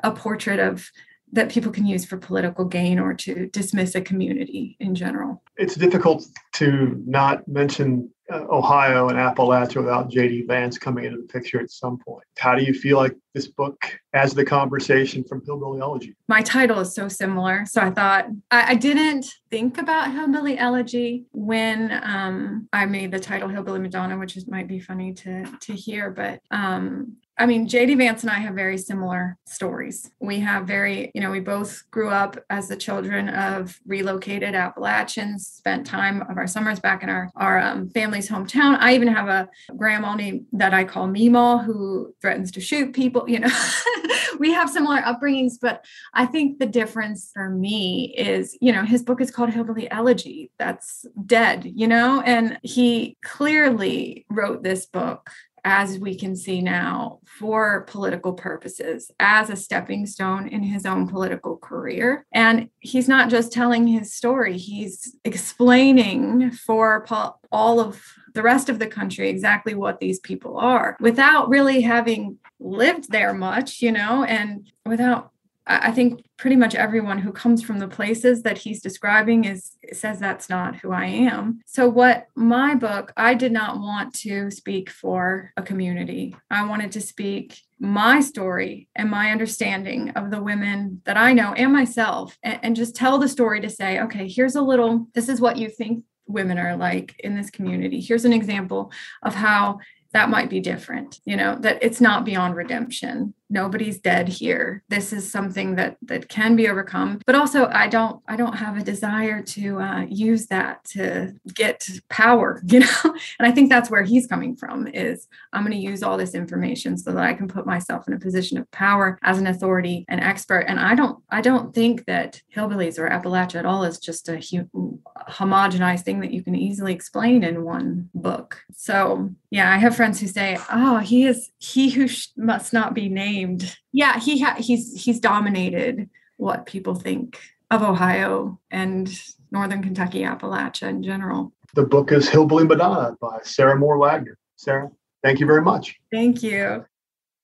[0.00, 0.90] a portrait of
[1.32, 5.42] that people can use for political gain or to dismiss a community in general.
[5.56, 6.24] It's difficult
[6.54, 11.70] to not mention uh, Ohio and Appalachia without JD Vance coming into the picture at
[11.70, 12.24] some point.
[12.38, 16.14] How do you feel like this book as the conversation from Hillbilly Elegy?
[16.28, 17.64] My title is so similar.
[17.66, 23.20] So I thought I, I didn't think about Hillbilly Elegy when um, I made the
[23.20, 27.68] title Hillbilly Madonna, which is, might be funny to, to hear, but um, I mean,
[27.68, 30.10] JD Vance and I have very similar stories.
[30.18, 35.46] We have very, you know, we both grew up as the children of relocated Appalachians,
[35.46, 38.76] spent time of our summers back in our, our um, family's hometown.
[38.80, 40.08] I even have a grandma
[40.52, 43.28] that I call Meemaw who threatens to shoot people.
[43.28, 43.50] You know,
[44.38, 45.84] we have similar upbringings, but
[46.14, 50.50] I think the difference for me is, you know, his book is called Hillbilly Elegy.
[50.58, 55.30] That's dead, you know, and he clearly wrote this book
[55.68, 61.06] as we can see now, for political purposes, as a stepping stone in his own
[61.06, 62.24] political career.
[62.32, 67.04] And he's not just telling his story, he's explaining for
[67.52, 68.02] all of
[68.32, 73.34] the rest of the country exactly what these people are without really having lived there
[73.34, 75.32] much, you know, and without
[75.68, 80.18] I think pretty much everyone who comes from the places that he's describing is says
[80.18, 81.60] that's not who I am.
[81.66, 86.34] So what my book, I did not want to speak for a community.
[86.50, 91.52] I wanted to speak my story and my understanding of the women that I know
[91.52, 95.28] and myself, and, and just tell the story to say, okay, here's a little, this
[95.28, 98.00] is what you think women are like in this community.
[98.00, 98.90] Here's an example
[99.22, 99.78] of how
[100.12, 104.82] that might be different you know that it's not beyond redemption nobody's dead here.
[104.88, 107.20] This is something that that can be overcome.
[107.26, 111.88] But also i don't i don't have a desire to uh, use that to get
[112.08, 113.04] power you know?
[113.04, 116.34] And i think that's where he's coming from is i'm going to use all this
[116.34, 120.04] information so that i can put myself in a position of power as an authority
[120.08, 120.64] and expert.
[120.68, 124.36] And i don't i don't think that hillbillies or appalachia at all is just a
[124.36, 128.62] hu- homogenized thing that you can easily explain in one book.
[128.72, 132.94] So yeah i have friends who say oh he is he who sh- must not
[132.94, 133.76] be named named.
[133.92, 137.38] Yeah, he ha- he's he's dominated what people think
[137.70, 139.10] of Ohio and
[139.50, 141.52] Northern Kentucky, Appalachia in general.
[141.74, 144.38] The book is Hillbilly Madonna by Sarah Moore Wagner.
[144.56, 144.90] Sarah,
[145.22, 145.96] thank you very much.
[146.12, 146.84] Thank you.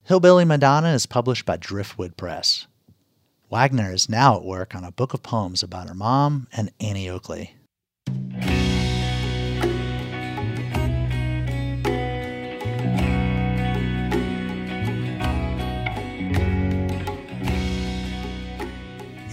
[0.05, 2.67] Hillbilly Madonna is published by Driftwood Press.
[3.51, 7.09] Wagner is now at work on a book of poems about her mom and Annie
[7.09, 7.55] Oakley.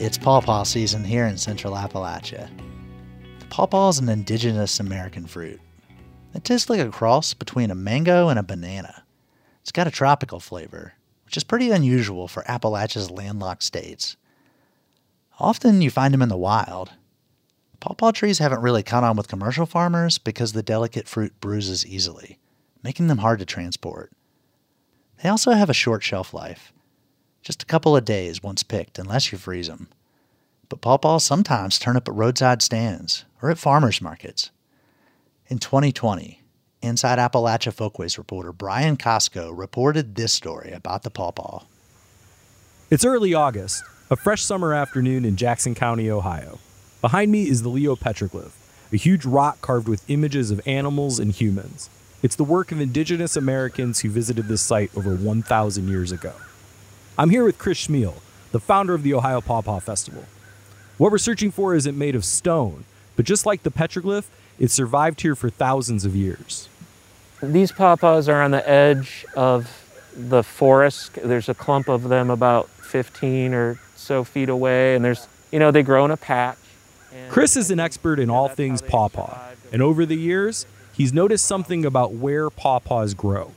[0.02, 2.50] It's pawpaw season here in central Appalachia.
[3.38, 5.62] The pawpaw is an indigenous American fruit.
[6.34, 9.04] It tastes like a cross between a mango and a banana.
[9.62, 10.94] It's got a tropical flavor,
[11.24, 14.18] which is pretty unusual for Appalachia's landlocked states.
[15.38, 16.94] Often you find them in the wild.
[17.80, 22.40] Pawpaw trees haven't really caught on with commercial farmers because the delicate fruit bruises easily,
[22.82, 24.12] making them hard to transport.
[25.22, 26.74] They also have a short shelf life
[27.42, 29.88] just a couple of days once picked, unless you freeze them.
[30.70, 34.52] But pawpaws sometimes turn up at roadside stands or at farmers markets.
[35.48, 36.42] In 2020,
[36.82, 41.64] Inside Appalachia Folkways reporter Brian Costco reported this story about the pawpaw.
[42.90, 46.60] It's early August, a fresh summer afternoon in Jackson County, Ohio.
[47.02, 48.54] Behind me is the Leo Petroglyph,
[48.92, 51.90] a huge rock carved with images of animals and humans.
[52.24, 56.34] It's the work of indigenous Americans who visited this site over 1,000 years ago.
[57.18, 58.16] I'm here with Chris Chmiel,
[58.54, 60.24] the founder of the Ohio Pawpaw Festival.
[60.98, 62.86] What we're searching for isn't made of stone,
[63.18, 66.70] but just like the petroglyph, it survived here for thousands of years.
[67.44, 69.86] These pawpaws are on the edge of
[70.16, 71.16] the forest.
[71.16, 75.70] There's a clump of them about 15 or so feet away, and there's, you know,
[75.70, 76.58] they grow in a patch.
[77.30, 79.38] Chris is an expert in all things pawpaw,
[79.74, 83.52] and over the years, he's noticed something about where pawpaws grow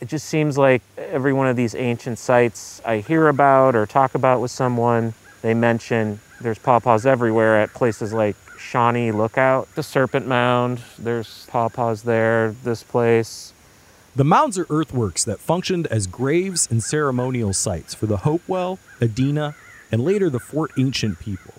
[0.00, 4.14] it just seems like every one of these ancient sites I hear about or talk
[4.14, 10.26] about with someone, they mention there's pawpaws everywhere at places like Shawnee Lookout, the Serpent
[10.26, 13.52] Mound, there's pawpaws there, this place.
[14.14, 19.54] The mounds are earthworks that functioned as graves and ceremonial sites for the Hopewell, Adena,
[19.92, 21.54] and later the Fort Ancient people,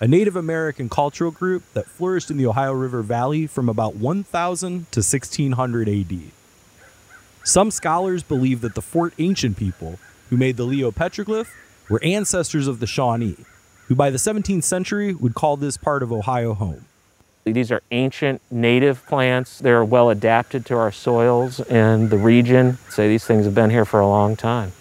[0.00, 4.90] a Native American cultural group that flourished in the Ohio River Valley from about 1000
[4.92, 6.20] to 1600 AD.
[7.46, 11.46] Some scholars believe that the Fort Ancient people who made the Leo petroglyph
[11.88, 13.36] were ancestors of the Shawnee,
[13.86, 16.86] who by the 17th century would call this part of Ohio home.
[17.44, 19.60] These are ancient native plants.
[19.60, 22.78] They're well adapted to our soils and the region.
[22.88, 24.72] Say these things have been here for a long time.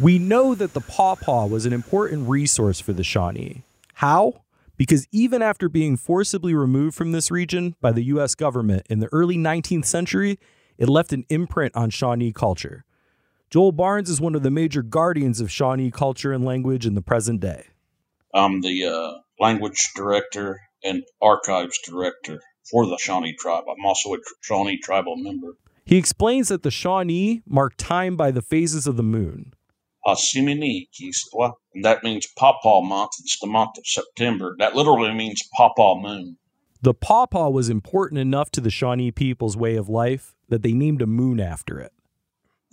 [0.00, 3.62] We know that the pawpaw was an important resource for the Shawnee.
[3.94, 4.40] How?
[4.76, 9.08] Because even after being forcibly removed from this region by the US government in the
[9.12, 10.40] early 19th century,
[10.78, 12.84] it left an imprint on Shawnee culture.
[13.50, 17.02] Joel Barnes is one of the major guardians of Shawnee culture and language in the
[17.02, 17.66] present day.
[18.32, 23.64] I'm the uh, language director and archives director for the Shawnee tribe.
[23.68, 25.56] I'm also a Shawnee tribal member.
[25.84, 29.54] He explains that the Shawnee mark time by the phases of the moon.
[31.74, 33.10] And that means pawpaw month.
[33.20, 34.54] It's the month of September.
[34.58, 36.36] That literally means pawpaw moon.
[36.82, 41.02] The pawpaw was important enough to the Shawnee people's way of life that they named
[41.02, 41.92] a moon after it.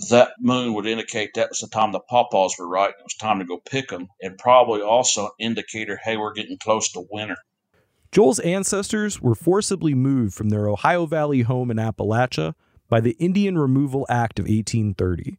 [0.09, 2.89] That moon would indicate that was the time the pawpaws were right.
[2.89, 6.57] It was time to go pick them, and probably also an indicator, hey, we're getting
[6.57, 7.37] close to winter.
[8.11, 12.55] Joel's ancestors were forcibly moved from their Ohio Valley home in Appalachia
[12.89, 15.37] by the Indian Removal Act of 1830.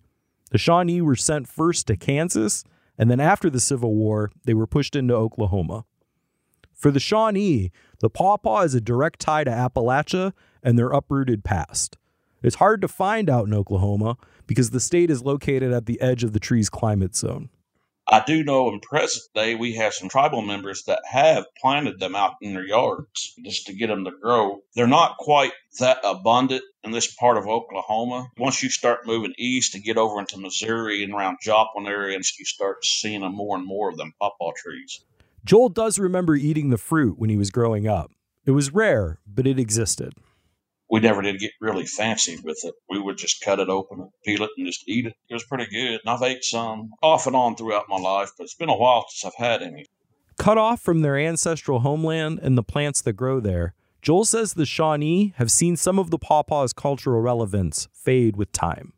[0.51, 2.65] The Shawnee were sent first to Kansas,
[2.99, 5.85] and then after the Civil War, they were pushed into Oklahoma.
[6.75, 10.33] For the Shawnee, the pawpaw is a direct tie to Appalachia
[10.63, 11.97] and their uprooted past.
[12.43, 14.17] It's hard to find out in Oklahoma
[14.47, 17.49] because the state is located at the edge of the tree's climate zone.
[18.09, 22.15] I do know in present day we have some tribal members that have planted them
[22.15, 24.61] out in their yards just to get them to grow.
[24.77, 28.29] They're not quite that abundant in this part of Oklahoma.
[28.39, 32.25] Once you start moving east and get over into Missouri and around Joplin area, and
[32.39, 35.05] you start seeing them more and more of them pawpaw trees.
[35.45, 38.13] Joel does remember eating the fruit when he was growing up.
[38.45, 40.15] It was rare, but it existed
[40.91, 42.75] we never did get really fancy with it.
[42.89, 45.15] We would just cut it open and peel it and just eat it.
[45.29, 46.01] It was pretty good.
[46.05, 49.05] And I've ate some off and on throughout my life, but it's been a while
[49.09, 49.87] since I've had any.
[50.39, 54.67] Cut off from their ancestral homeland and the plants that grow there, Joel says the
[54.67, 58.93] Shawnee have seen some of the pawpaw's cultural relevance fade with time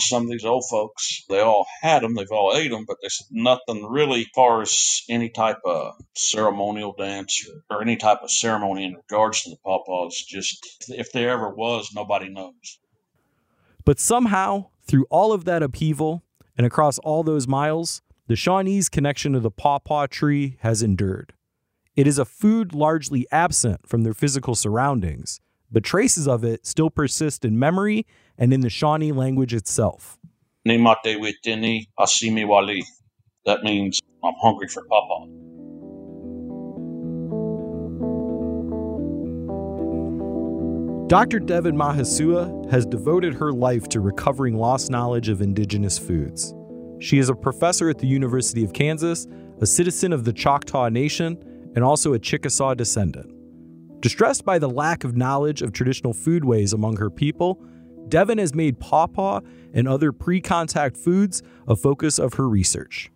[0.00, 3.22] some of these old folks, they all had them, they've all ate them, but there's
[3.30, 8.84] nothing really far as any type of ceremonial dance or, or any type of ceremony
[8.84, 10.14] in regards to the pawpaws.
[10.26, 12.78] Just if there ever was, nobody knows.
[13.84, 16.22] But somehow, through all of that upheaval
[16.56, 21.34] and across all those miles, the Shawnee's connection to the pawpaw tree has endured.
[21.96, 25.40] It is a food largely absent from their physical surroundings,
[25.72, 28.06] but traces of it still persist in memory
[28.38, 30.18] and in the Shawnee language itself.
[33.46, 35.26] That means I'm hungry for papa.
[41.08, 41.40] Dr.
[41.40, 46.54] Devon Mihesuah has devoted her life to recovering lost knowledge of indigenous foods.
[47.00, 49.26] She is a professor at the University of Kansas,
[49.60, 51.36] a citizen of the Choctaw Nation,
[51.74, 53.31] and also a Chickasaw descendant.
[54.02, 57.62] Distressed by the lack of knowledge of traditional foodways among her people,
[58.08, 59.38] Devon has made pawpaw
[59.72, 63.12] and other pre contact foods a focus of her research.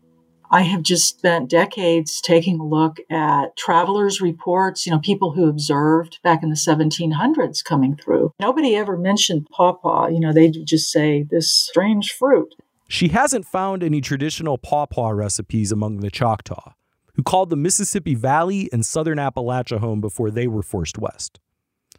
[0.49, 5.49] I have just spent decades taking a look at travelers' reports, you know, people who
[5.49, 8.31] observed back in the 1700s coming through.
[8.39, 10.07] Nobody ever mentioned pawpaw.
[10.07, 12.55] You know, they just say this strange fruit.
[12.87, 16.75] She hasn't found any traditional pawpaw recipes among the Choctaw,
[17.17, 21.41] who called the Mississippi Valley and southern Appalachia home before they were forced west.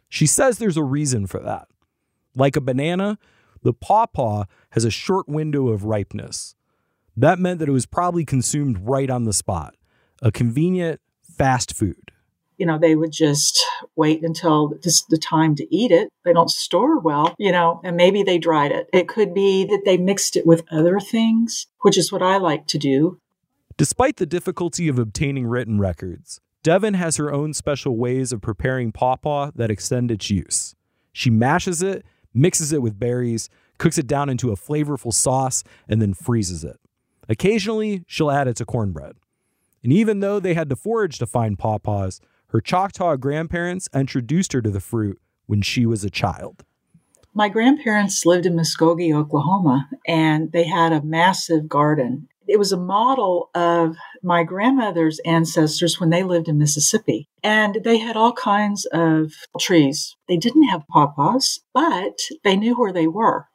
[0.08, 1.68] She says there's a reason for that.
[2.34, 3.18] Like a banana,
[3.62, 6.54] the pawpaw has a short window of ripeness.
[7.16, 9.74] That meant that it was probably consumed right on the spot,
[10.22, 12.12] a convenient fast food.
[12.56, 13.64] You know, they would just
[13.96, 16.10] wait until this the time to eat it.
[16.24, 18.88] They don't store well, you know, and maybe they dried it.
[18.92, 22.66] It could be that they mixed it with other things, which is what I like
[22.68, 23.20] to do.
[23.78, 28.92] Despite the difficulty of obtaining written records, Devon has her own special ways of preparing
[28.92, 30.74] pawpaw that extend its use.
[31.12, 32.04] She mashes it
[32.34, 33.48] mixes it with berries,
[33.78, 36.78] cooks it down into a flavorful sauce, and then freezes it.
[37.28, 39.16] Occasionally, she'll add it to cornbread.
[39.82, 44.62] And even though they had to forage to find pawpaws, her Choctaw grandparents introduced her
[44.62, 46.64] to the fruit when she was a child.
[47.34, 52.28] My grandparents lived in Muskogee, Oklahoma, and they had a massive garden.
[52.48, 57.28] It was a model of my grandmother's ancestors when they lived in Mississippi.
[57.42, 60.16] And they had all kinds of trees.
[60.28, 63.48] They didn't have pawpaws, but they knew where they were.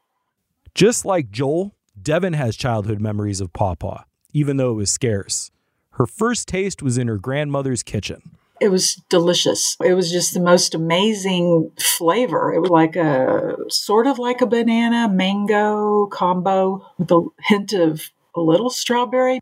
[0.75, 5.51] Just like Joel, Devon has childhood memories of pawpaw, even though it was scarce.
[5.91, 8.37] Her first taste was in her grandmother's kitchen.
[8.59, 9.75] It was delicious.
[9.83, 12.53] It was just the most amazing flavor.
[12.53, 18.09] It was like a sort of like a banana mango combo with a hint of
[18.35, 19.39] a little strawberry.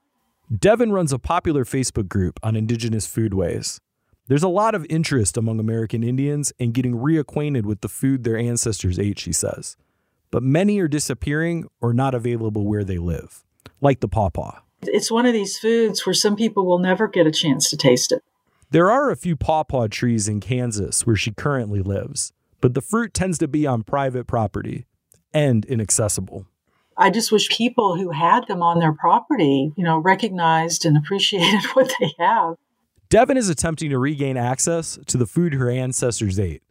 [0.55, 3.79] Devon runs a popular Facebook group on indigenous foodways.
[4.27, 8.37] There's a lot of interest among American Indians in getting reacquainted with the food their
[8.37, 9.77] ancestors ate, she says.
[10.29, 13.43] But many are disappearing or not available where they live,
[13.81, 14.59] like the pawpaw.
[14.83, 18.11] It's one of these foods where some people will never get a chance to taste
[18.11, 18.23] it.
[18.71, 22.31] There are a few pawpaw trees in Kansas where she currently lives,
[22.61, 24.85] but the fruit tends to be on private property
[25.33, 26.45] and inaccessible.
[26.97, 31.63] I just wish people who had them on their property, you know, recognized and appreciated
[31.73, 32.55] what they have.
[33.09, 36.63] Devon is attempting to regain access to the food her ancestors ate.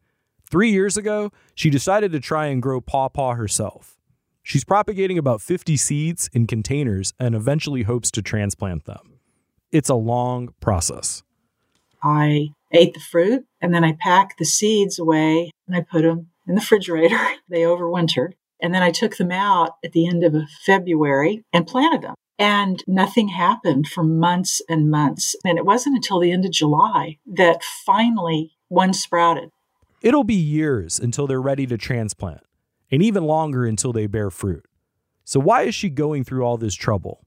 [0.50, 3.98] Three years ago, she decided to try and grow pawpaw herself.
[4.42, 9.20] She's propagating about 50 seeds in containers and eventually hopes to transplant them.
[9.70, 11.22] It's a long process.
[12.02, 16.28] I ate the fruit and then I packed the seeds away and I put them
[16.48, 17.20] in the refrigerator.
[17.48, 18.32] they overwintered.
[18.62, 20.34] And then I took them out at the end of
[20.64, 22.14] February and planted them.
[22.38, 25.36] And nothing happened for months and months.
[25.44, 29.50] And it wasn't until the end of July that finally one sprouted.
[30.00, 32.40] It'll be years until they're ready to transplant,
[32.90, 34.64] and even longer until they bear fruit.
[35.24, 37.26] So, why is she going through all this trouble?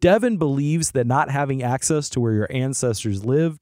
[0.00, 3.58] Devon believes that not having access to where your ancestors lived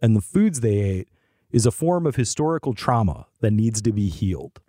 [0.00, 1.08] and the foods they ate
[1.50, 4.60] is a form of historical trauma that needs to be healed.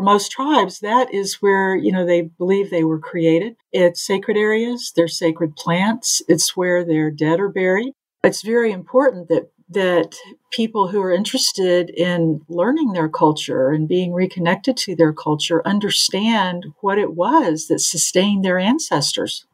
[0.00, 3.54] For most tribes, that is where, you know, they believe they were created.
[3.70, 7.92] It's sacred areas, they're sacred plants, it's where their dead are buried.
[8.24, 10.16] It's very important that that
[10.50, 16.66] people who are interested in learning their culture and being reconnected to their culture understand
[16.80, 19.46] what it was that sustained their ancestors.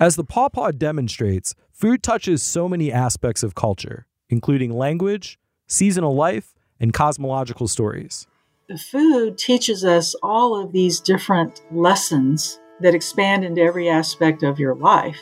[0.00, 6.54] As the pawpaw demonstrates, food touches so many aspects of culture, including language, seasonal life,
[6.80, 8.26] and cosmological stories.
[8.78, 14.74] Food teaches us all of these different lessons that expand into every aspect of your
[14.74, 15.20] life.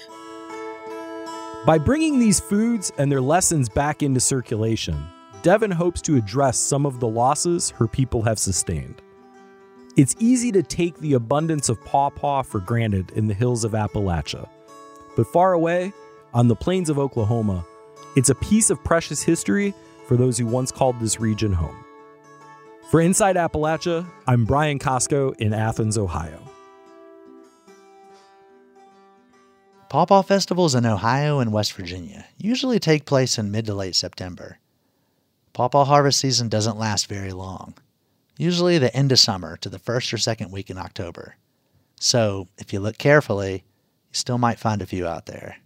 [1.66, 5.04] By bringing these foods and their lessons back into circulation,
[5.42, 9.02] Devon hopes to address some of the losses her people have sustained.
[9.96, 14.48] It's easy to take the abundance of pawpaw for granted in the hills of Appalachia.
[15.16, 15.92] But far away,
[16.32, 17.64] on the plains of Oklahoma,
[18.16, 19.74] it's a piece of precious history
[20.06, 21.84] for those who once called this region home.
[22.90, 26.42] For Inside Appalachia, I'm Brian Costco in Athens, Ohio.
[29.88, 34.58] Pawpaw festivals in Ohio and West Virginia usually take place in mid to late September.
[35.52, 37.74] Pawpaw harvest season doesn't last very long,
[38.36, 41.36] usually the end of summer to the first or second week in October.
[42.00, 45.58] So, if you look carefully, you still might find a few out there.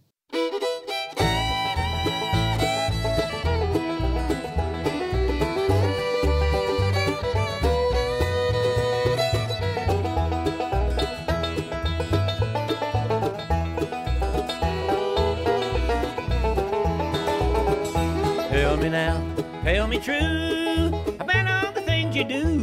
[18.85, 22.59] Me now, tell me true about all the things you do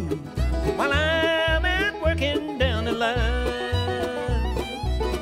[0.76, 3.18] while I'm out working down the line.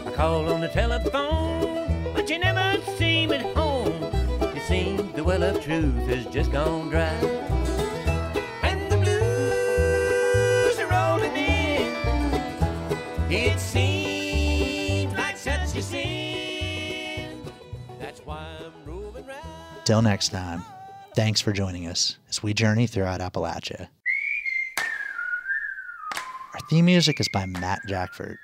[0.07, 3.95] I call on the telephone, but you never seem at home.
[4.55, 7.15] It seems the well of truth has just gone dry.
[8.63, 11.95] And the blues are rolling in.
[13.31, 17.41] It seems like such a sin.
[17.99, 19.87] That's why I'm roving round.
[19.87, 20.63] Till next time,
[21.15, 23.89] thanks for joining us as we journey throughout Appalachia.
[26.55, 28.37] Our theme music is by Matt Jackfert.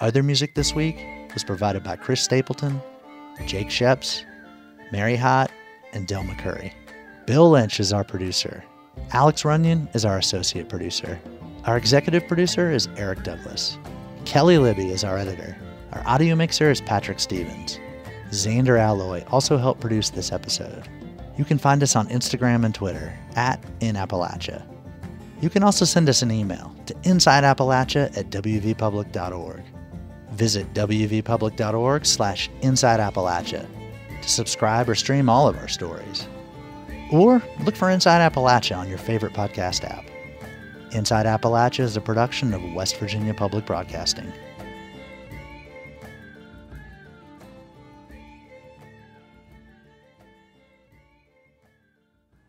[0.00, 0.96] Other music this week
[1.32, 2.80] was provided by Chris Stapleton,
[3.46, 4.24] Jake Sheps,
[4.92, 5.50] Mary Hott,
[5.92, 6.72] and Del McCoury.
[7.26, 8.64] Bill Lynch is our producer.
[9.12, 11.20] Alex Runyon is our associate producer.
[11.64, 13.78] Our executive producer is Eric Douglas.
[14.24, 15.56] Kelly Libby is our editor.
[15.92, 17.78] Our audio mixer is Patrick Stevens.
[18.30, 20.88] Zander Aloi also helped produce this episode.
[21.36, 24.64] You can find us on Instagram and Twitter at InAppalachia.
[25.40, 29.62] You can also send us an email to insideappalachia at wvpublic.org.
[30.30, 33.66] Visit wvpublic.org slash insideappalachia
[34.22, 36.26] to subscribe or stream all of our stories.
[37.12, 40.04] Or look for Inside Appalachia on your favorite podcast app.
[40.92, 44.32] Inside Appalachia is a production of West Virginia Public Broadcasting.